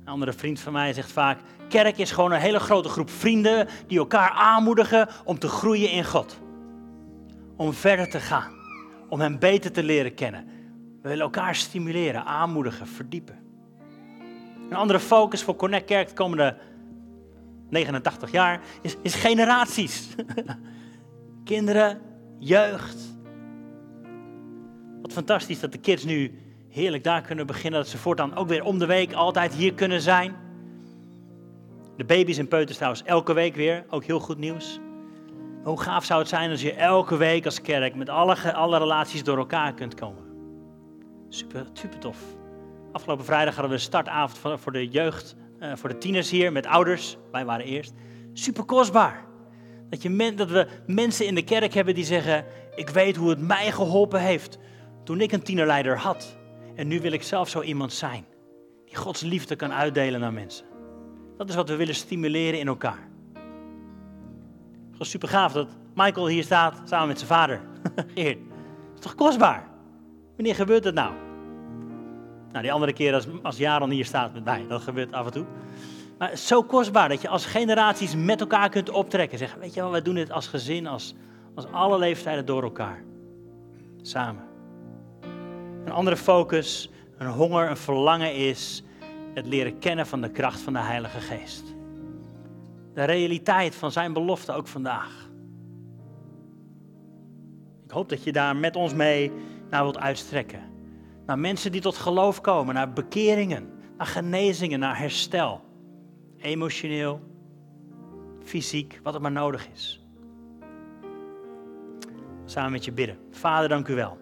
Een 0.00 0.08
andere 0.08 0.32
vriend 0.32 0.60
van 0.60 0.72
mij 0.72 0.92
zegt 0.92 1.12
vaak: 1.12 1.38
kerk 1.68 1.98
is 1.98 2.10
gewoon 2.10 2.32
een 2.32 2.40
hele 2.40 2.60
grote 2.60 2.88
groep 2.88 3.10
vrienden 3.10 3.68
die 3.86 3.98
elkaar 3.98 4.30
aanmoedigen 4.30 5.08
om 5.24 5.38
te 5.38 5.48
groeien 5.48 5.90
in 5.90 6.04
God 6.04 6.41
om 7.62 7.72
verder 7.72 8.10
te 8.10 8.20
gaan, 8.20 8.52
om 9.08 9.20
Hem 9.20 9.38
beter 9.38 9.72
te 9.72 9.82
leren 9.82 10.14
kennen. 10.14 10.44
We 11.02 11.08
willen 11.08 11.24
elkaar 11.24 11.54
stimuleren, 11.54 12.24
aanmoedigen, 12.24 12.86
verdiepen. 12.86 13.38
Een 14.70 14.76
andere 14.76 15.00
focus 15.00 15.42
voor 15.42 15.56
Connect 15.56 15.84
Kerk 15.84 16.08
de 16.08 16.14
komende 16.14 16.56
89 17.68 18.30
jaar 18.30 18.60
is, 18.80 18.96
is 19.02 19.14
generaties. 19.14 20.08
Kinderen, 21.44 22.00
jeugd. 22.38 22.98
Wat 25.02 25.12
fantastisch 25.12 25.60
dat 25.60 25.72
de 25.72 25.78
kids 25.78 26.04
nu 26.04 26.38
heerlijk 26.68 27.04
daar 27.04 27.22
kunnen 27.22 27.46
beginnen. 27.46 27.80
Dat 27.80 27.88
ze 27.88 27.98
voortaan 27.98 28.36
ook 28.36 28.48
weer 28.48 28.64
om 28.64 28.78
de 28.78 28.86
week 28.86 29.12
altijd 29.12 29.54
hier 29.54 29.74
kunnen 29.74 30.00
zijn. 30.00 30.34
De 31.96 32.04
baby's 32.04 32.38
en 32.38 32.48
peuters 32.48 32.76
trouwens 32.76 33.02
elke 33.04 33.32
week 33.32 33.54
weer. 33.54 33.84
Ook 33.88 34.04
heel 34.04 34.20
goed 34.20 34.38
nieuws. 34.38 34.80
Hoe 35.62 35.80
gaaf 35.80 36.04
zou 36.04 36.20
het 36.20 36.28
zijn 36.28 36.50
als 36.50 36.62
je 36.62 36.72
elke 36.72 37.16
week 37.16 37.44
als 37.44 37.60
kerk 37.60 37.94
met 37.94 38.08
alle, 38.08 38.52
alle 38.52 38.78
relaties 38.78 39.24
door 39.24 39.38
elkaar 39.38 39.74
kunt 39.74 39.94
komen. 39.94 40.22
Super, 41.28 41.66
super 41.72 41.98
tof. 41.98 42.18
Afgelopen 42.92 43.24
vrijdag 43.24 43.54
hadden 43.54 43.72
we 43.72 43.76
een 43.76 43.84
startavond 43.84 44.60
voor 44.60 44.72
de 44.72 44.88
jeugd, 44.88 45.36
uh, 45.60 45.72
voor 45.74 45.88
de 45.88 45.98
tieners 45.98 46.30
hier 46.30 46.52
met 46.52 46.66
ouders. 46.66 47.16
Wij 47.32 47.44
waren 47.44 47.66
eerst. 47.66 47.92
Super 48.32 48.64
kostbaar. 48.64 49.24
Dat, 49.90 50.02
je 50.02 50.34
dat 50.34 50.50
we 50.50 50.66
mensen 50.86 51.26
in 51.26 51.34
de 51.34 51.44
kerk 51.44 51.74
hebben 51.74 51.94
die 51.94 52.04
zeggen: 52.04 52.44
Ik 52.74 52.88
weet 52.88 53.16
hoe 53.16 53.30
het 53.30 53.40
mij 53.40 53.72
geholpen 53.72 54.20
heeft 54.20 54.58
toen 55.04 55.20
ik 55.20 55.32
een 55.32 55.42
tienerleider 55.42 55.98
had. 55.98 56.36
En 56.74 56.88
nu 56.88 57.00
wil 57.00 57.12
ik 57.12 57.22
zelf 57.22 57.48
zo 57.48 57.60
iemand 57.60 57.92
zijn. 57.92 58.24
Die 58.84 58.96
Gods 58.96 59.20
liefde 59.20 59.56
kan 59.56 59.72
uitdelen 59.72 60.20
naar 60.20 60.32
mensen. 60.32 60.66
Dat 61.36 61.48
is 61.48 61.54
wat 61.54 61.68
we 61.68 61.76
willen 61.76 61.94
stimuleren 61.94 62.58
in 62.58 62.66
elkaar 62.66 63.11
was 65.02 65.10
super 65.10 65.28
gaaf 65.28 65.52
dat 65.52 65.68
Michael 65.94 66.26
hier 66.26 66.42
staat 66.42 66.80
samen 66.84 67.08
met 67.08 67.16
zijn 67.18 67.30
vader. 67.30 67.60
Geert, 68.14 68.38
is 68.94 69.00
toch 69.00 69.14
kostbaar? 69.14 69.68
Wanneer 70.36 70.54
gebeurt 70.54 70.82
dat 70.82 70.94
nou? 70.94 71.12
Nou, 72.50 72.62
die 72.62 72.72
andere 72.72 72.92
keer 72.92 73.14
als, 73.14 73.26
als 73.42 73.56
Jaron 73.56 73.90
hier 73.90 74.04
staat 74.04 74.32
met 74.32 74.44
mij, 74.44 74.64
dat 74.68 74.82
gebeurt 74.82 75.12
af 75.12 75.26
en 75.26 75.32
toe. 75.32 75.44
Maar 76.18 76.28
het 76.28 76.38
is 76.38 76.46
zo 76.46 76.62
kostbaar 76.62 77.08
dat 77.08 77.22
je 77.22 77.28
als 77.28 77.46
generaties 77.46 78.16
met 78.16 78.40
elkaar 78.40 78.68
kunt 78.68 78.90
optrekken. 78.90 79.38
Zeggen, 79.38 79.60
weet 79.60 79.74
je 79.74 79.80
wel, 79.80 79.90
wij 79.90 80.02
doen 80.02 80.14
dit 80.14 80.30
als 80.30 80.46
gezin, 80.46 80.86
als, 80.86 81.14
als 81.54 81.66
alle 81.66 81.98
leeftijden 81.98 82.46
door 82.46 82.62
elkaar. 82.62 83.02
Samen. 84.02 84.44
Een 85.84 85.92
andere 85.92 86.16
focus, 86.16 86.90
een 87.18 87.26
honger, 87.26 87.70
een 87.70 87.76
verlangen 87.76 88.34
is 88.34 88.82
het 89.34 89.46
leren 89.46 89.78
kennen 89.78 90.06
van 90.06 90.20
de 90.20 90.30
kracht 90.30 90.60
van 90.60 90.72
de 90.72 90.78
Heilige 90.78 91.20
Geest 91.20 91.74
de 92.94 93.04
realiteit 93.04 93.74
van 93.74 93.92
zijn 93.92 94.12
belofte 94.12 94.52
ook 94.52 94.66
vandaag. 94.66 95.30
Ik 97.84 97.90
hoop 97.90 98.08
dat 98.08 98.24
je 98.24 98.32
daar 98.32 98.56
met 98.56 98.76
ons 98.76 98.94
mee 98.94 99.32
naar 99.70 99.82
wilt 99.82 99.98
uitstrekken. 99.98 100.70
Naar 101.26 101.38
mensen 101.38 101.72
die 101.72 101.80
tot 101.80 101.96
geloof 101.96 102.40
komen, 102.40 102.74
naar 102.74 102.92
bekeringen, 102.92 103.70
naar 103.96 104.06
genezingen, 104.06 104.78
naar 104.78 104.98
herstel. 104.98 105.60
Emotioneel, 106.36 107.20
fysiek, 108.42 109.00
wat 109.02 109.12
het 109.12 109.22
maar 109.22 109.32
nodig 109.32 109.68
is. 109.72 110.06
Samen 112.44 112.72
met 112.72 112.84
je 112.84 112.92
bidden. 112.92 113.18
Vader, 113.30 113.68
dank 113.68 113.88
u 113.88 113.94
wel. 113.94 114.18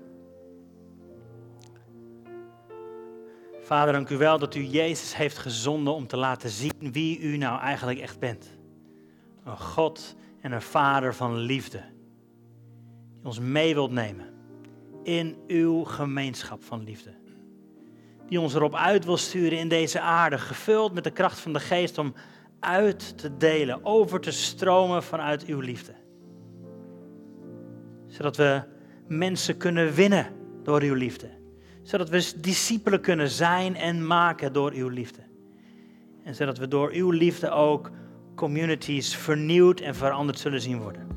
Vader, 3.60 3.92
dank 3.92 4.08
u 4.08 4.16
wel 4.16 4.38
dat 4.38 4.54
u 4.54 4.64
Jezus 4.64 5.16
heeft 5.16 5.38
gezonden 5.38 5.94
om 5.94 6.06
te 6.06 6.16
laten 6.16 6.50
zien 6.50 6.92
wie 6.92 7.20
u 7.20 7.36
nou 7.36 7.60
eigenlijk 7.60 7.98
echt 7.98 8.18
bent 8.18 8.58
een 9.51 9.59
God 9.59 10.16
en 10.40 10.53
een 10.53 10.62
Vader 10.62 11.14
van 11.14 11.36
liefde. 11.36 11.82
Die 13.16 13.24
ons 13.24 13.38
mee 13.38 13.74
wilt 13.74 13.90
nemen 13.90 14.26
in 15.03 15.36
uw 15.46 15.84
gemeenschap 15.84 16.64
van 16.64 16.84
liefde. 16.84 17.11
Die 18.28 18.40
ons 18.40 18.55
erop 18.55 18.74
uit 18.74 19.05
wil 19.05 19.16
sturen 19.16 19.59
in 19.59 19.68
deze 19.68 20.01
aarde, 20.01 20.38
gevuld 20.38 20.92
met 20.92 21.05
de 21.05 21.11
kracht 21.11 21.38
van 21.38 21.53
de 21.53 21.61
geest 21.61 21.98
om 21.98 22.14
uit 22.61 23.18
te 23.18 23.36
delen, 23.36 23.84
over 23.84 24.20
te 24.20 24.30
stromen 24.30 25.03
vanuit 25.03 25.44
uw 25.46 25.61
liefde. 25.61 25.92
Zodat 28.07 28.36
we 28.36 28.62
mensen 29.09 29.57
kunnen 29.57 29.92
winnen 29.92 30.26
door 30.62 30.82
uw 30.82 30.94
liefde. 30.94 31.30
Zodat 31.82 32.09
we 32.09 32.32
discipelen 32.40 33.01
kunnen 33.01 33.28
zijn 33.28 33.76
en 33.76 34.07
maken 34.07 34.53
door 34.53 34.72
uw 34.72 34.88
liefde. 34.88 35.22
En 36.24 36.34
zodat 36.34 36.59
we 36.59 36.68
door 36.68 36.90
uw 36.92 37.11
liefde 37.11 37.51
ook 37.51 37.90
communities 38.41 39.16
vernieuwd 39.16 39.80
en 39.80 39.95
veranderd 39.95 40.38
zullen 40.38 40.61
zien 40.61 40.78
worden. 40.78 41.09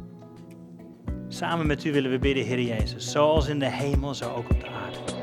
Samen 1.28 1.68
met 1.68 1.84
u 1.84 1.92
willen 1.92 2.12
we 2.12 2.20
bidden, 2.20 2.44
Heer 2.44 2.62
Jezus, 2.62 3.12
zoals 3.12 3.48
in 3.48 3.60
de 3.60 3.70
hemel, 3.70 4.14
zo 4.14 4.30
ook 4.30 4.50
op 4.50 4.60
de 4.60 4.68
aarde. 4.68 5.23